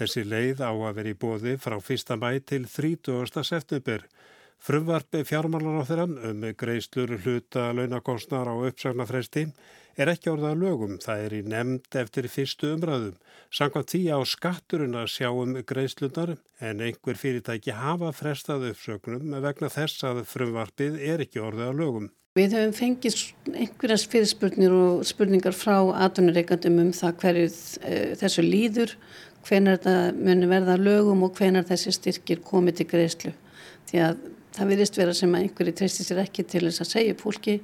Þessi 0.00 0.24
leið 0.24 0.64
á 0.64 0.72
að 0.72 0.96
vera 1.02 1.12
í 1.12 1.20
bóði 1.26 1.58
frá 1.60 1.76
1. 1.76 2.16
mæ 2.16 2.40
til 2.40 2.64
30. 2.64 3.44
september. 3.44 4.08
Frumvarpi 4.62 5.22
fjármálar 5.26 5.82
á 5.82 5.84
þeirra 5.86 6.06
um 6.30 6.46
greiðslur 6.58 7.16
hluta 7.22 7.68
launakostnar 7.76 8.48
á 8.50 8.54
uppsagnarfresti 8.66 9.46
er 9.96 10.10
ekki 10.12 10.30
orðað 10.32 10.60
lögum. 10.64 10.98
Það 11.00 11.22
er 11.24 11.36
í 11.36 11.40
nefnd 11.46 11.98
eftir 12.00 12.28
fyrstu 12.32 12.72
umræðum. 12.74 13.14
Sankvæmt 13.54 13.92
því 13.94 14.02
á 14.12 14.18
skatturinn 14.26 14.98
að 14.98 15.12
sjá 15.14 15.28
um 15.30 15.54
greiðslunar 15.62 16.34
en 16.60 16.82
einhver 16.84 17.20
fyrirtæki 17.20 17.76
hafa 17.76 18.10
frestað 18.16 18.68
uppsögnum 18.72 19.38
vegna 19.44 19.70
þess 19.72 20.04
að 20.08 20.24
frumvarpið 20.28 21.00
er 21.00 21.24
ekki 21.24 21.42
orðað 21.44 21.80
lögum. 21.80 22.10
Við 22.36 22.52
höfum 22.52 22.74
fengið 22.76 23.20
einhverjas 23.54 24.04
fyrirspurnir 24.12 24.74
og 24.76 25.06
spurningar 25.08 25.54
frá 25.56 25.78
atvinnureikandum 26.04 26.82
um 26.82 26.90
það 26.92 27.14
hverju 27.22 27.46
eh, 27.48 28.10
þessu 28.20 28.44
líður 28.44 28.92
hvenar 29.46 29.78
þetta 29.78 29.94
muni 30.18 30.48
verða 30.50 30.74
lögum 30.76 31.22
og 31.24 31.38
hvenar 31.38 31.64
þessi 31.64 31.94
styrkir 31.96 32.42
komið 32.44 32.82
til 32.82 32.88
greiðslu. 32.90 33.32
Því 33.88 34.02
að 34.04 34.26
það 34.56 34.72
virðist 34.72 34.98
vera 34.98 35.14
sem 35.16 35.36
að 35.36 35.46
einhverju 35.46 35.76
treystir 35.76 36.08
sér 36.08 36.22
ekki 36.24 36.46
til 36.48 36.64
þess 36.66 36.84
að 36.84 36.92
segja 36.94 37.20
fólki 37.20 37.60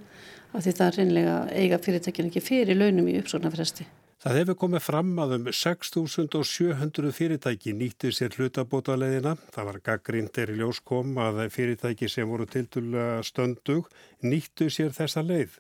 af 0.52 0.62
því 0.62 0.76
það 0.78 0.86
er 0.86 0.98
reynlega 1.00 1.34
eiga 1.56 1.80
fyrirtækjan 1.82 2.30
ekki 2.30 2.44
fyrir 2.44 2.78
launum 2.78 3.08
í 3.08 3.18
uppsóknarfresti. 3.22 3.88
Það 4.22 4.36
hefur 4.38 4.54
komið 4.60 4.84
fram 4.84 5.08
að 5.18 5.32
um 5.34 5.46
6.700 5.58 7.08
fyrirtæki 7.16 7.72
nýttu 7.74 8.12
sér 8.14 8.36
hlutabótaleðina. 8.36 9.32
Það 9.50 9.66
var 9.66 9.78
gaggrínt 9.88 10.38
er 10.38 10.52
í 10.52 10.60
ljóskom 10.60 11.16
að 11.18 11.40
fyrirtæki 11.50 12.06
sem 12.12 12.28
voru 12.30 12.46
tildulega 12.46 13.24
stöndug 13.26 13.88
nýttu 14.22 14.68
sér 14.70 14.94
þessa 14.94 15.24
leið. 15.26 15.56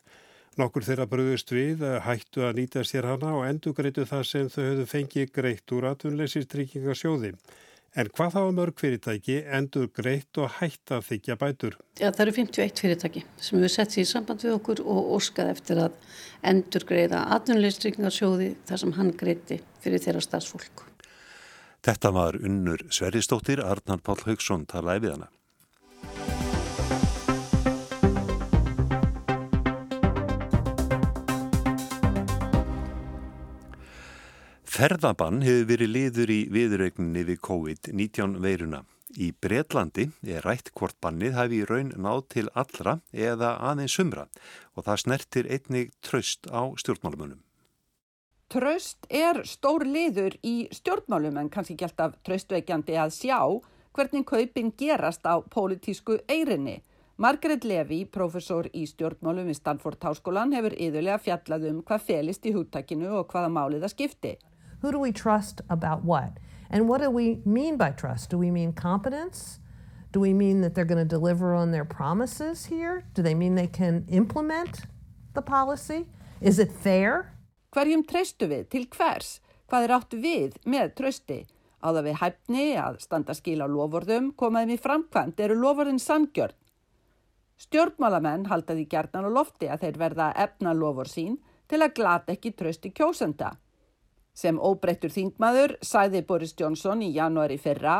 Nokkur 0.60 0.86
þeirra 0.86 1.08
bröðust 1.10 1.50
við 1.50 1.82
hættu 2.04 2.46
að 2.46 2.60
nýta 2.60 2.84
sér 2.86 3.08
hana 3.08 3.32
og 3.40 3.48
endur 3.48 3.74
greitu 3.74 4.04
það 4.06 4.24
sem 4.30 4.52
þau 4.52 4.62
höfðu 4.62 4.86
fengið 4.94 5.34
greitt 5.34 5.74
úr 5.74 5.88
atvinnleysirtryggingasjóði. 5.90 7.32
En 7.92 8.08
hvað 8.08 8.30
þá 8.32 8.38
að 8.40 8.54
mörg 8.56 8.78
fyrirtæki 8.80 9.34
endur 9.52 9.90
greitt 9.92 10.38
og 10.40 10.54
hætta 10.56 10.96
að 10.96 11.08
þykja 11.10 11.36
bætur? 11.42 11.74
Já, 12.00 12.06
það 12.08 12.22
eru 12.24 12.34
51 12.38 12.80
fyrirtæki 12.80 13.24
sem 13.36 13.66
sett 13.68 13.92
sér 13.92 14.06
í 14.06 14.08
samband 14.08 14.46
við 14.46 14.54
okkur 14.56 14.80
og 14.80 15.10
óskað 15.18 15.52
eftir 15.52 15.82
að 15.84 16.16
endur 16.54 16.88
greiða 16.88 17.26
atvinnleysirtryggingasjóði 17.36 18.48
þar 18.70 18.82
sem 18.84 18.96
hann 18.96 19.12
greiti 19.12 19.60
fyrir 19.84 20.00
þeirra 20.06 20.24
stafsfólk. 20.24 20.86
Þetta 21.84 22.16
var 22.16 22.40
unnur 22.40 22.86
Sveristóttir, 22.88 23.60
Arnar 23.60 24.00
Pál 24.00 24.20
Haugsson 24.24 24.64
talaði 24.70 25.08
við 25.10 25.18
hana. 25.18 25.32
Ferðabann 34.72 35.42
hefur 35.44 35.66
verið 35.68 35.90
liður 35.92 36.30
í 36.32 36.36
viðrögninni 36.48 37.26
við 37.28 37.40
COVID-19 37.44 38.38
veiruna. 38.40 38.78
Í 39.20 39.26
Breitlandi 39.36 40.06
er 40.24 40.46
rætt 40.48 40.70
hvort 40.72 40.96
bannið 41.04 41.34
hafi 41.36 41.58
í 41.60 41.66
raun 41.68 41.90
náð 42.00 42.20
til 42.32 42.44
allra 42.56 42.94
eða 43.12 43.50
aðeins 43.68 43.92
sumra 43.98 44.22
og 44.72 44.86
það 44.86 45.02
snertir 45.02 45.48
einnig 45.52 45.90
tröst 46.00 46.48
á 46.48 46.72
stjórnmálumunum. 46.80 47.42
Tröst 48.48 49.04
er 49.12 49.42
stór 49.44 49.84
liður 49.84 50.38
í 50.40 50.70
stjórnmálum 50.72 51.36
en 51.42 51.50
kannski 51.52 51.76
ekki 51.76 51.90
alltaf 51.90 52.14
tröstveikjandi 52.24 52.96
að 52.96 53.12
sjá 53.18 53.40
hvernig 53.92 54.24
kaupin 54.24 54.72
gerast 54.72 55.28
á 55.28 55.36
pólitísku 55.52 56.16
eirinni. 56.32 56.78
Margaret 57.20 57.66
Levy, 57.68 58.06
professor 58.08 58.70
í 58.72 58.86
stjórnmálum 58.88 59.52
í 59.52 59.58
Stanford 59.58 60.00
Háskólan, 60.00 60.56
hefur 60.56 60.72
yðurlega 60.80 61.20
fjallað 61.20 61.68
um 61.74 61.84
hvað 61.84 62.08
felist 62.08 62.48
í 62.48 62.54
húttakinu 62.56 63.12
og 63.20 63.28
hvaða 63.28 63.52
málið 63.52 63.84
að 63.84 63.94
skipti. 63.98 64.32
Who 64.82 64.90
do 64.90 64.98
we 64.98 65.12
trust 65.12 65.60
about 65.70 66.04
what? 66.04 66.38
And 66.68 66.88
what 66.88 67.00
do 67.00 67.08
we 67.08 67.40
mean 67.44 67.76
by 67.76 67.90
trust? 67.90 68.30
Do 68.30 68.38
we 68.38 68.50
mean 68.50 68.72
competence? 68.72 69.60
Do 70.10 70.18
we 70.18 70.32
mean 70.32 70.60
that 70.62 70.74
they're 70.74 70.84
going 70.84 70.98
to 70.98 71.16
deliver 71.18 71.54
on 71.54 71.70
their 71.70 71.84
promises 71.84 72.66
here? 72.66 73.04
Do 73.14 73.22
they 73.22 73.34
mean 73.34 73.54
they 73.54 73.68
can 73.68 74.04
implement 74.08 74.80
the 75.34 75.40
policy? 75.40 76.08
Is 76.40 76.58
it 76.58 76.72
fair? 76.72 77.32
Hverjum 77.72 78.02
treystu 78.04 78.50
við? 78.50 78.66
Til 78.74 78.88
hvers? 78.90 79.38
Hvað 79.70 79.86
er 79.86 79.94
áttu 79.96 80.18
við 80.20 80.58
með 80.66 80.96
trösti? 80.98 81.38
Á 81.78 81.94
það 81.94 82.02
við 82.08 82.18
hæfni 82.18 82.66
að 82.82 83.00
standa 83.06 83.38
skil 83.38 83.62
á 83.62 83.70
lofórðum, 83.70 84.34
komaðum 84.34 84.74
í 84.74 84.82
framkvæmt, 84.82 85.40
eru 85.46 85.62
lofórðin 85.62 86.02
sangjörn. 86.02 86.58
Stjórnmálamenn 87.62 88.50
haldaði 88.50 88.88
gerðan 88.90 89.30
á 89.30 89.36
lofti 89.38 89.70
að 89.70 89.86
þeir 89.86 90.02
verða 90.02 90.32
efna 90.34 90.74
lofór 90.74 91.06
sín 91.06 91.38
til 91.70 91.80
að 91.80 91.94
glata 92.02 92.34
ekki 92.34 92.52
trösti 92.58 92.90
kjósenda. 92.90 93.54
Sem 94.32 94.56
óbreyttur 94.56 95.12
þingmaður 95.12 95.76
sæði 95.84 96.22
Boris 96.24 96.54
Johnson 96.56 97.02
í 97.04 97.10
janúari 97.12 97.58
fyrra 97.60 97.98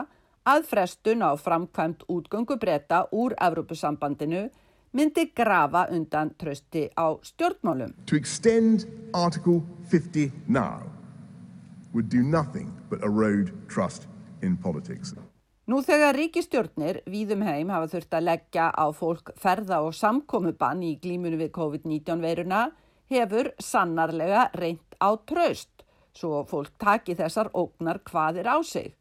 að 0.49 0.65
frestun 0.71 1.21
á 1.21 1.37
framkvæmt 1.37 2.07
útgöngubretta 2.09 3.05
úr 3.13 3.35
Evrópusambandinu 3.37 4.47
myndi 4.97 5.27
grafa 5.37 5.87
undan 5.93 6.33
trösti 6.41 6.89
á 6.97 7.21
stjórnmálum. 7.21 7.93
To 8.07 8.17
extend 8.17 8.87
Article 9.13 9.61
50 9.91 10.33
now 10.49 10.89
would 11.93 12.09
do 12.09 12.23
nothing 12.23 12.73
but 12.89 13.05
erode 13.05 13.53
trust 13.69 14.09
in 14.43 14.57
politics. 14.57 15.15
Nú 15.69 15.79
þegar 15.85 16.17
ríkistjórnir 16.17 17.03
víðum 17.07 17.45
heim 17.47 17.69
hafa 17.71 17.93
þurft 17.93 18.17
að 18.17 18.27
leggja 18.27 18.71
á 18.73 18.89
fólk 18.97 19.31
ferða 19.39 19.83
og 19.85 19.93
samkomiðbann 19.95 20.83
í 20.83 20.97
glímunu 20.97 21.39
við 21.39 21.53
COVID-19 21.55 22.25
veiruna 22.25 22.65
hefur 23.13 23.53
sannarlega 23.61 24.49
reynt 24.57 24.97
á 24.99 25.13
tröst 25.29 25.85
svo 26.17 26.43
fólk 26.49 26.75
taki 26.79 27.17
þessar 27.19 27.51
ógnar 27.57 28.01
hvaðir 28.09 28.49
á 28.49 28.57
sig. 28.65 28.93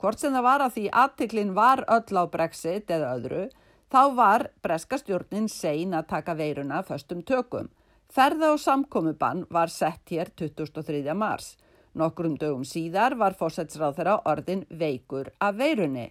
Hvort 0.00 0.20
sem 0.20 0.34
það 0.34 0.46
var 0.46 0.64
að 0.64 0.74
því 0.76 0.84
aðtiklinn 1.02 1.54
var 1.56 1.84
öll 1.88 2.20
á 2.20 2.24
brexit 2.28 2.90
eða 2.92 3.12
öðru, 3.16 3.44
þá 3.92 4.02
var 4.16 4.48
breska 4.62 4.98
stjórnin 5.00 5.48
sein 5.48 5.94
að 5.96 6.10
taka 6.12 6.34
veiruna 6.36 6.82
föstum 6.84 7.22
tökum. 7.22 7.70
Ferða 8.12 8.52
og 8.54 8.60
samkomiðbann 8.62 9.46
var 9.50 9.72
sett 9.72 10.12
hér 10.12 10.30
23. 10.36 11.02
mars. 11.14 11.56
Nokkrum 11.96 12.36
dögum 12.36 12.64
síðar 12.68 13.16
var 13.16 13.34
fósætsráð 13.38 13.96
þeirra 13.98 14.16
orðin 14.28 14.66
veikur 14.68 15.32
af 15.40 15.56
veirunni. 15.56 16.10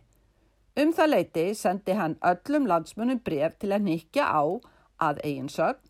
Um 0.75 0.91
það 0.91 1.11
leiti 1.11 1.45
sendi 1.55 1.93
hann 1.95 2.17
öllum 2.25 2.65
landsmunum 2.67 3.21
bref 3.23 3.53
til 3.61 3.71
að 3.71 3.85
nikja 3.85 4.25
á 4.27 4.43
að 4.99 5.21
eiginsögn 5.23 5.83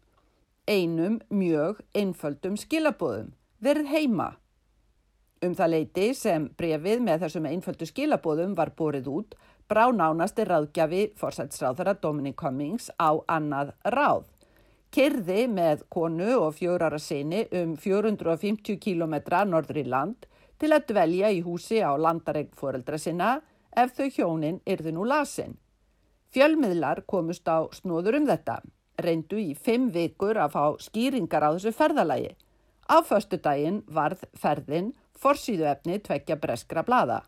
einum 0.68 1.20
mjög 1.30 1.82
einföldum 1.94 2.58
skilabóðum. 2.58 3.34
Verð 3.62 3.90
heima. 3.90 4.36
Um 5.46 5.54
það 5.54 5.74
leiti 5.74 6.06
sem 6.18 6.46
brefið 6.58 7.02
með 7.06 7.26
þessum 7.26 7.48
einföldu 7.50 7.86
skilabóðum 7.86 8.54
var 8.58 8.72
borið 8.78 9.10
út 9.12 9.36
brá 9.70 9.84
nánasti 9.94 10.46
ráðgjafi 10.48 11.02
fórsætsráðara 11.20 11.94
Dominic 12.02 12.38
Cummings 12.40 12.88
á 12.98 13.14
annað 13.30 13.74
ráð. 13.94 14.24
Kyrði 14.96 15.44
með 15.52 15.84
konu 15.92 16.32
og 16.40 16.56
fjórara 16.58 16.98
sinni 17.02 17.44
um 17.60 17.76
450 17.78 18.80
km 18.82 19.16
norður 19.52 19.82
í 19.84 19.86
land 19.92 20.26
til 20.58 20.72
að 20.72 20.88
dvelja 20.94 21.32
í 21.36 21.44
húsi 21.46 21.84
á 21.84 21.94
landaregn 21.94 22.56
foreldra 22.58 22.98
sinna 22.98 23.36
ef 23.76 23.94
þau 23.98 24.10
hjónin 24.18 24.62
yrði 24.66 24.96
nú 24.96 25.06
lasin. 25.06 25.58
Fjölmiðlar 26.34 27.04
komust 27.06 27.46
á 27.46 27.70
snóður 27.76 28.22
um 28.22 28.30
þetta, 28.32 28.62
reyndu 28.98 29.38
í 29.38 29.54
fimm 29.54 29.92
vikur 29.94 30.40
að 30.42 30.56
fá 30.58 30.64
skýringar 30.88 31.44
á 31.44 31.50
þessu 31.54 31.76
ferðalagi. 31.76 32.34
Á 32.90 32.98
förstu 33.06 33.38
daginn 33.42 33.84
varð 33.90 34.24
ferðin 34.40 34.94
forsýðu 35.20 35.68
efni 35.72 36.00
tvekja 36.04 36.38
breskra 36.42 36.84
blada. 36.88 37.22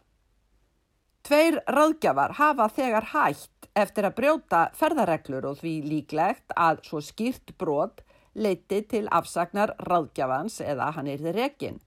Tveir 1.28 1.60
ráðgjafar 1.68 2.38
hafa 2.38 2.70
þegar 2.72 3.10
hætt 3.12 3.68
eftir 3.76 4.08
að 4.08 4.16
brjóta 4.20 4.62
ferðareglur 4.78 5.50
og 5.50 5.58
því 5.62 5.74
líklegt 5.84 6.54
að 6.56 6.80
svo 6.88 7.02
skýrt 7.04 7.52
brot 7.60 8.04
leiti 8.38 8.84
til 8.88 9.08
afsagnar 9.12 9.74
ráðgjafans 9.90 10.62
eða 10.64 10.94
hann 10.96 11.10
er 11.12 11.24
þið 11.26 11.36
rekin. 11.42 11.82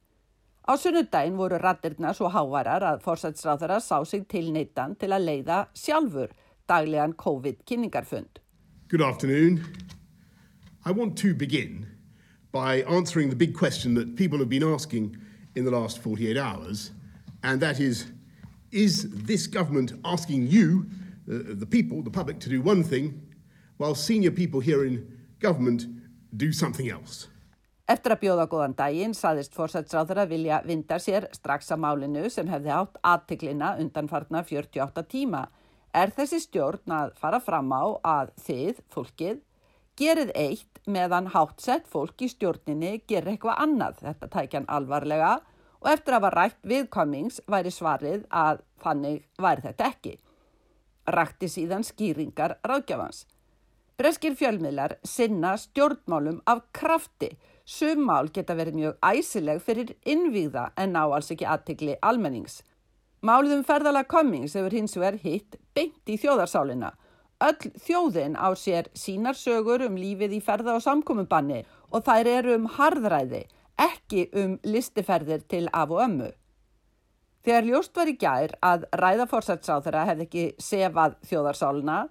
Á 0.69 0.77
sunnudaginn 0.77 1.39
voru 1.41 1.59
rattirna 1.59 2.13
svo 2.15 2.29
hávarar 2.31 2.85
að 2.85 3.01
fórsætsráðara 3.07 3.81
sá 3.81 4.05
sig 4.05 4.27
til 4.29 4.53
neittan 4.53 4.95
til 5.01 5.11
að 5.15 5.25
leiða 5.31 5.63
sjálfur 5.75 6.35
daglegan 6.69 7.17
COVID-kynningarfund. 7.17 8.43
Good 8.89 9.03
afternoon. 9.03 9.65
I 10.85 10.93
want 10.93 11.17
to 11.19 11.35
begin 11.35 11.87
by 12.53 12.83
answering 12.83 13.31
the 13.31 13.37
big 13.37 13.55
question 13.55 13.95
that 13.95 14.17
people 14.17 14.39
have 14.39 14.49
been 14.49 14.63
asking 14.63 15.17
in 15.55 15.65
the 15.65 15.71
last 15.71 15.99
48 15.99 16.37
hours, 16.37 16.91
and 17.43 17.61
that 17.61 17.81
is 17.81 18.07
Is 18.73 19.09
this 19.11 19.49
government 19.49 19.93
asking 20.05 20.47
you, 20.47 20.87
uh, 21.29 21.55
the 21.59 21.67
people, 21.67 22.03
the 22.03 22.11
public, 22.11 22.39
to 22.41 22.49
do 22.49 22.63
one 22.63 22.85
thing, 22.85 23.21
while 23.79 23.97
senior 23.97 24.31
people 24.31 24.61
here 24.61 24.85
in 24.85 25.19
government 25.41 25.87
do 26.37 26.53
something 26.53 26.89
else? 26.89 27.27
Eftir 27.91 28.15
að 28.15 28.21
bjóða 28.23 28.45
góðan 28.47 28.77
daginn 28.79 29.15
saðist 29.19 29.57
fórsætsráður 29.57 30.21
að 30.23 30.35
vilja 30.37 30.61
vinda 30.63 31.01
sér 31.03 31.27
strax 31.35 31.73
að 31.75 31.81
málinu 31.83 32.29
sem 32.31 32.47
hefði 32.47 32.71
átt 32.71 33.01
aðtiklina 33.03 33.73
undanfarnar 33.83 34.47
48 34.47 35.03
tíma. 35.11 35.49
Er 35.91 36.15
þessi 36.15 36.39
stjórn 36.45 36.95
að 36.95 37.17
fara 37.19 37.41
fram 37.43 37.75
á 37.75 37.83
að 38.07 38.31
þið, 38.47 38.79
fólkið, 38.95 39.41
gerið 40.01 40.31
eitt 40.39 40.81
meðan 40.89 41.29
háttsett 41.35 41.89
fólk 41.91 42.23
í 42.25 42.31
stjórninni 42.33 43.03
gerir 43.09 43.35
eitthvað 43.35 43.59
annað, 43.65 43.99
þetta 44.07 44.29
tækjan 44.33 44.69
alvarlega 44.73 45.33
og 45.81 45.91
eftir 45.93 46.17
að 46.17 46.25
var 46.25 46.37
rætt 46.39 46.61
við 46.73 46.89
Cummings 46.95 47.41
væri 47.51 47.73
svarið 47.75 48.25
að 48.33 48.63
þannig 48.81 49.27
væri 49.41 49.67
þetta 49.67 49.91
ekki. 49.93 50.15
Rætti 51.11 51.51
síðan 51.53 51.85
skýringar 51.85 52.57
ráðgjafans. 52.65 53.27
Breskir 54.01 54.37
fjölmiðlar 54.37 54.97
sinna 55.05 55.53
stjórnmálum 55.61 56.41
af 56.49 56.63
krafti. 56.77 57.35
Summál 57.69 58.31
geta 58.33 58.57
verið 58.57 58.79
mjög 58.79 59.05
æsileg 59.05 59.61
fyrir 59.63 59.93
innvíða 60.09 60.71
en 60.81 60.97
ná 60.97 61.03
alls 61.05 61.29
ekki 61.33 61.45
aðtikli 61.45 61.99
almennings. 62.01 62.63
Málið 63.21 63.59
um 63.59 63.67
ferðala 63.69 64.07
Cummings 64.09 64.57
hefur 64.57 64.73
hins 64.73 64.97
vegar 64.97 65.21
hitt 65.21 65.61
beint 65.77 66.09
í 66.09 66.17
þjóðarsálinna 66.17 66.95
Öll 67.41 67.71
þjóðin 67.81 68.35
á 68.37 68.53
sér 68.53 68.91
sínar 68.93 69.37
sögur 69.39 69.81
um 69.87 69.95
lífið 69.97 70.35
í 70.37 70.41
ferða 70.45 70.75
og 70.77 70.83
samkominnbanni 70.85 71.63
og 71.89 72.05
þær 72.05 72.29
eru 72.29 72.57
um 72.59 72.67
harðræði, 72.75 73.47
ekki 73.81 74.27
um 74.37 74.59
listiferðir 74.69 75.47
til 75.49 75.65
af 75.73 75.89
og 75.89 76.03
ömmu. 76.05 76.29
Þegar 77.41 77.65
ljóst 77.65 77.97
var 77.97 78.11
í 78.13 78.17
gær 78.21 78.53
að 78.61 78.85
ræðaforsætsáþara 79.01 80.03
hefði 80.11 80.27
ekki 80.27 80.45
sefað 80.61 81.17
þjóðarsáluna, 81.31 82.03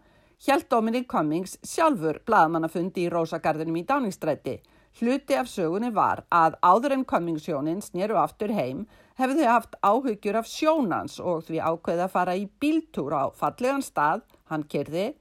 hjælt 0.42 0.70
Dominic 0.74 1.06
Cummings 1.12 1.60
sjálfur 1.62 2.24
blaðmannafundi 2.26 3.06
í 3.06 3.12
Rósagarðinum 3.14 3.78
í 3.78 3.86
Dáningstrætti. 3.86 4.58
Hluti 4.98 5.38
af 5.38 5.52
sögunni 5.52 5.94
var 5.94 6.24
að 6.34 6.58
áður 6.66 6.96
en 6.98 7.06
Cummings-sjónin 7.06 7.86
snýru 7.86 8.18
aftur 8.18 8.50
heim 8.58 8.88
hefði 9.22 9.46
haft 9.46 9.78
áhugjur 9.86 10.42
af 10.42 10.50
sjónans 10.50 11.20
og 11.22 11.46
því 11.46 11.62
ákveði 11.62 12.08
að 12.08 12.14
fara 12.18 12.36
í 12.40 12.50
bíltúr 12.58 13.14
á 13.14 13.24
fallegan 13.38 13.86
stað 13.86 14.26
hann 14.50 14.66
kerði, 14.70 15.14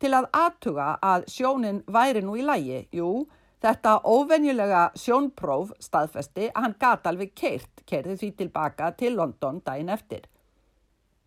til 0.00 0.12
að 0.16 0.28
aðtuga 0.36 0.92
að 1.02 1.26
sjónin 1.32 1.82
væri 1.86 2.22
nú 2.24 2.36
í 2.36 2.44
lægi. 2.44 2.80
Jú, 2.96 3.26
þetta 3.64 3.98
óvenjulega 4.04 4.82
sjónpróf 4.98 5.72
staðfesti 5.82 6.50
að 6.52 6.62
hann 6.66 6.78
gata 6.80 7.12
alveg 7.12 7.32
keirt, 7.34 7.84
kerði 7.88 8.18
því 8.20 8.32
tilbaka 8.42 8.92
til 8.98 9.16
London 9.16 9.62
daginn 9.64 9.92
eftir. 9.92 10.26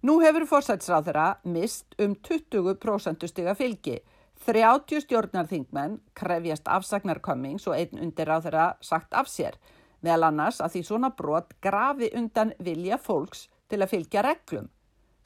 Nú 0.06 0.22
hefur 0.24 0.46
fórsætsráðara 0.48 1.42
mist 1.44 1.98
um 2.00 2.16
20% 2.16 3.28
stiga 3.28 3.56
fylgi. 3.56 3.98
30 4.46 5.04
stjórnarþingmenn 5.04 5.98
krefjast 6.16 6.70
afsagnarkommings 6.72 7.68
og 7.68 7.76
einn 7.76 8.00
undir 8.06 8.30
ráð 8.30 8.48
þeirra 8.48 8.68
sagt 8.80 9.12
af 9.12 9.28
sér, 9.28 9.58
meðal 10.00 10.30
annars 10.30 10.62
að 10.64 10.78
því 10.78 10.84
svona 10.88 11.10
brot 11.18 11.52
grafi 11.60 12.08
undan 12.16 12.54
vilja 12.64 12.96
fólks 13.04 13.50
til 13.68 13.82
að 13.84 13.92
fylgja 13.92 14.24
reglum. 14.24 14.70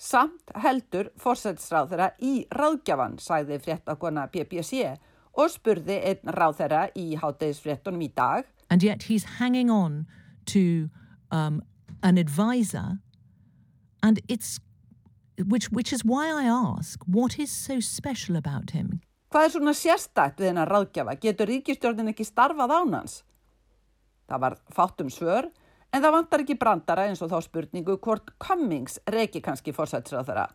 Samt 0.04 0.52
heldur 0.60 1.14
fórsætsráðara 1.22 2.10
í 2.20 2.44
ráðgjafan, 2.52 3.16
sagði 3.24 3.60
fréttakona 3.64 4.26
BBC 4.34 4.90
og 5.40 5.52
spurði 5.54 5.96
einn 6.10 6.34
ráðara 6.36 6.90
í 7.00 7.14
háttegisfréttunum 7.22 8.04
í 8.04 8.10
dag. 8.12 8.44
And 8.70 8.84
yet 8.84 9.08
he's 9.08 9.40
hanging 9.40 9.72
on 9.72 10.06
to 10.52 10.90
um, 11.32 11.62
an 12.04 12.18
advisor 12.18 13.00
and 14.04 14.20
it's, 14.28 14.60
which, 15.48 15.72
which 15.72 15.94
is 15.94 16.04
why 16.04 16.28
I 16.28 16.52
ask, 16.52 17.00
what 17.08 17.40
is 17.40 17.52
so 17.52 17.80
special 17.80 18.36
about 18.36 18.72
him? 18.72 19.00
Hvað 19.32 19.48
er 19.48 19.54
svona 19.56 19.74
sérstætt 19.74 20.42
við 20.42 20.52
hennar 20.52 20.70
ráðgjafa? 20.70 21.16
Getur 21.22 21.48
ríkistjórnin 21.50 22.12
ekki 22.12 22.28
starfað 22.28 22.76
ánans? 22.76 23.22
Það 24.28 24.44
var 24.44 24.60
fátum 24.76 25.10
svör 25.10 25.48
En 25.94 26.02
það 26.02 26.16
vantar 26.16 26.42
ekki 26.42 26.58
brandara 26.58 27.06
eins 27.06 27.22
og 27.22 27.30
þá 27.30 27.40
spurningu 27.46 28.00
hvort 28.02 28.32
Cummings 28.42 28.98
reiki 29.14 29.44
kannski 29.46 29.76
fórsætsrað 29.78 30.30
þeirra. 30.30 30.46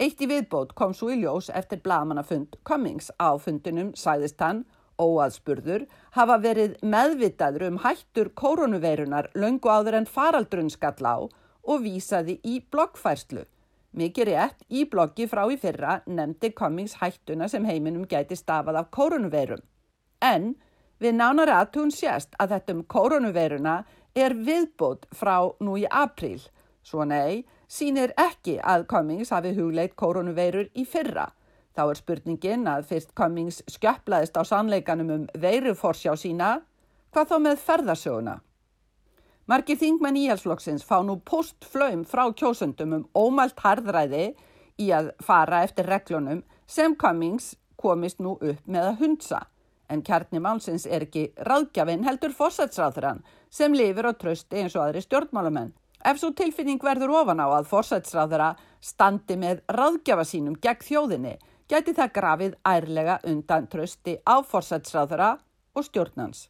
Eitt 0.00 0.22
í 0.24 0.28
viðbót 0.30 0.72
kom 0.78 0.94
svo 0.96 1.10
í 1.12 1.18
ljós 1.20 1.50
eftir 1.52 1.82
blagamannafund 1.84 2.56
Cummings 2.64 3.10
á 3.20 3.36
fundinum 3.36 3.92
sæðist 3.92 4.40
hann, 4.40 4.64
óaðspurður, 4.96 5.84
hafa 6.16 6.38
verið 6.40 6.78
meðvitaður 6.80 7.66
um 7.68 7.78
hættur 7.84 8.32
koronaveirunar 8.38 9.28
löngu 9.36 9.68
áður 9.68 10.00
en 10.00 10.08
faraldrun 10.08 10.72
skall 10.72 11.04
á 11.04 11.16
og 11.20 11.84
vísaði 11.84 12.40
í 12.40 12.62
bloggfærslu. 12.72 13.44
Mikið 13.92 14.30
rétt 14.32 14.64
í 14.72 14.86
bloggi 14.88 15.28
frá 15.28 15.44
í 15.52 15.60
fyrra 15.60 16.00
nefndi 16.08 16.54
Cummings 16.56 16.96
hættuna 17.02 17.52
sem 17.52 17.68
heiminum 17.68 18.08
gæti 18.08 18.38
stafað 18.40 18.80
af 18.80 18.90
koronaveirum. 18.96 19.60
En 20.24 20.54
við 21.02 21.18
nánar 21.18 21.50
aðtún 21.52 21.92
sérst 21.92 22.32
að 22.40 22.56
þetta 22.56 22.78
um 22.78 22.86
koronaveiruna 22.88 23.82
er 24.14 24.34
viðbót 24.36 25.06
frá 25.14 25.36
nú 25.60 25.76
í 25.80 25.86
apríl. 25.88 26.40
Svo 26.82 27.04
nei, 27.06 27.44
sínir 27.68 28.12
ekki 28.18 28.58
að 28.58 28.86
Cummings 28.90 29.32
hafi 29.32 29.54
hugleit 29.56 29.94
koronaveirur 29.96 30.68
í 30.74 30.84
fyrra. 30.88 31.30
Þá 31.72 31.82
er 31.88 32.00
spurningin 32.00 32.68
að 32.68 32.88
fyrst 32.90 33.14
Cummings 33.16 33.62
skjöplaðist 33.70 34.36
á 34.36 34.42
sannleikanum 34.44 35.12
um 35.14 35.28
veiruforsjá 35.40 36.16
sína, 36.20 36.58
hvað 37.12 37.30
þá 37.30 37.36
með 37.46 37.62
ferðarsöguna? 37.66 38.34
Markir 39.48 39.78
þingmenn 39.80 40.18
íhalsflokksins 40.20 40.84
fá 40.86 41.00
nú 41.02 41.16
postflöym 41.26 42.04
frá 42.08 42.28
kjósundum 42.36 42.92
um 42.98 43.06
ómalt 43.16 43.58
harðræði 43.64 44.34
í 44.78 44.90
að 44.94 45.10
fara 45.24 45.64
eftir 45.66 45.88
reglunum 45.90 46.44
sem 46.66 46.94
Cummings 46.96 47.54
komist 47.80 48.20
nú 48.22 48.36
upp 48.38 48.62
með 48.68 48.92
að 48.92 49.00
hundsa. 49.02 49.40
En 49.92 50.00
kjarni 50.00 50.40
málsins 50.40 50.86
er 50.88 51.04
ekki 51.04 51.26
ráðgjafinn 51.44 52.06
heldur 52.06 52.32
fórsætsráðurann 52.36 53.20
sem 53.52 53.74
lifir 53.76 54.08
á 54.08 54.12
trösti 54.16 54.62
eins 54.62 54.76
og 54.78 54.86
aðri 54.86 55.02
stjórnmálamenn. 55.04 55.74
Ef 56.02 56.18
svo 56.18 56.32
tilfinning 56.34 56.80
verður 56.82 57.12
ofan 57.20 57.42
á 57.44 57.46
að 57.52 57.68
fórsætsráðura 57.70 58.54
standi 58.80 59.36
með 59.38 59.60
ráðgjafa 59.68 60.24
sínum 60.26 60.56
gegn 60.64 60.86
þjóðinni, 60.86 61.34
geti 61.68 61.94
það 61.94 62.14
grafið 62.16 62.56
ærlega 62.66 63.20
undan 63.28 63.68
trösti 63.70 64.16
á 64.24 64.40
fórsætsráðura 64.40 65.36
og 65.76 65.86
stjórnans. 65.86 66.48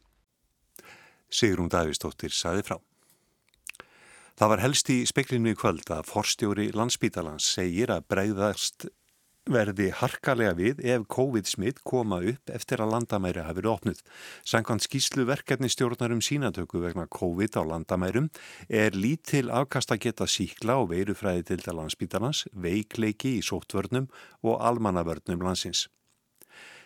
Sigrún 1.29 1.69
Davísdóttir 1.69 2.33
saði 2.33 2.63
frá. 2.65 2.77
Það 4.33 4.49
var 4.49 4.63
helst 4.63 4.89
í 4.89 5.03
speklinu 5.05 5.51
í 5.53 5.57
kvöld 5.57 5.91
að 5.93 6.07
forstjóri 6.09 6.71
landsbítalans 6.73 7.45
segir 7.57 7.91
að 7.93 8.07
bregðast 8.09 8.87
verði 9.49 9.89
harkalega 9.91 10.53
við 10.57 10.81
ef 10.93 11.05
COVID-smitt 11.11 11.81
koma 11.87 12.21
upp 12.23 12.51
eftir 12.53 12.83
að 12.83 12.93
landamæri 12.95 13.43
hafi 13.43 13.59
verið 13.59 13.71
opnuð. 13.73 14.03
Sankant 14.47 14.85
skýslu 14.85 15.25
verkefni 15.27 15.69
stjórnar 15.71 16.13
um 16.15 16.21
sínatöku 16.23 16.83
vegna 16.83 17.07
COVID 17.11 17.57
á 17.59 17.61
landamærum 17.67 18.29
er 18.69 18.95
lítil 18.95 19.51
afkast 19.51 19.91
að 19.91 20.05
geta 20.07 20.29
síkla 20.29 20.79
og 20.81 20.91
veirufræði 20.93 21.47
til 21.49 21.59
það 21.65 21.79
landsbítalans, 21.81 22.45
veikleiki 22.53 23.37
í 23.39 23.43
sóttvörnum 23.43 24.07
og 24.43 24.61
almannavörnum 24.63 25.43
landsins. 25.43 25.87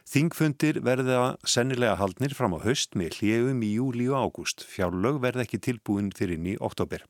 Þingfundir 0.07 0.79
verða 0.87 1.35
sennilega 1.43 1.97
haldnir 1.99 2.31
fram 2.31 2.55
á 2.55 2.63
höst 2.63 2.95
með 2.95 3.19
hljegum 3.19 3.59
í 3.67 3.73
júli 3.75 4.07
og 4.07 4.31
ágúst. 4.31 4.63
Fjárlög 4.63 5.19
verða 5.19 5.43
ekki 5.43 5.59
tilbúin 5.59 6.13
fyrir 6.15 6.39
í 6.39 6.55
oktober. 6.63 7.03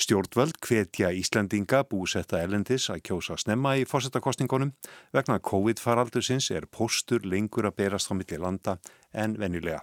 Stjórnvöld 0.00 0.56
hvetja 0.64 1.10
Íslandinga 1.12 1.82
búsetta 1.84 2.38
elendis 2.40 2.86
að 2.88 3.02
kjósa 3.04 3.34
snemma 3.36 3.74
í 3.76 3.82
fórsettakostningunum 3.84 4.70
vegna 5.12 5.36
COVID-faraldursins 5.44 6.48
er 6.56 6.64
postur 6.72 7.26
lengur 7.28 7.68
að 7.68 7.76
berast 7.82 8.08
á 8.08 8.16
milli 8.16 8.38
landa 8.40 8.78
en 9.12 9.36
venjulega. 9.36 9.82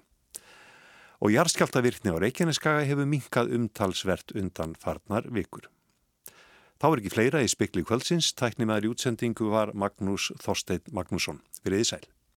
Og 1.22 1.36
jarðskjáltavirkni 1.36 2.14
á 2.14 2.18
Reykjaneskaga 2.18 2.82
hefur 2.90 3.10
minkað 3.10 3.54
umtalsvert 3.60 4.34
undan 4.34 4.74
farnar 4.82 5.30
vikur. 5.30 5.70
Þá 6.82 6.90
er 6.90 7.00
ekki 7.04 7.14
fleira 7.14 7.46
í 7.46 7.54
spekli 7.54 7.86
kvöldsins, 7.86 8.34
tækni 8.38 8.66
maður 8.66 8.90
í 8.90 8.94
útsendingu 8.96 9.54
var 9.54 9.74
Magnús 9.78 10.32
Þorstein 10.42 10.82
Magnússon. 10.94 11.44
Verðið 11.62 11.92
sæl. 11.94 12.06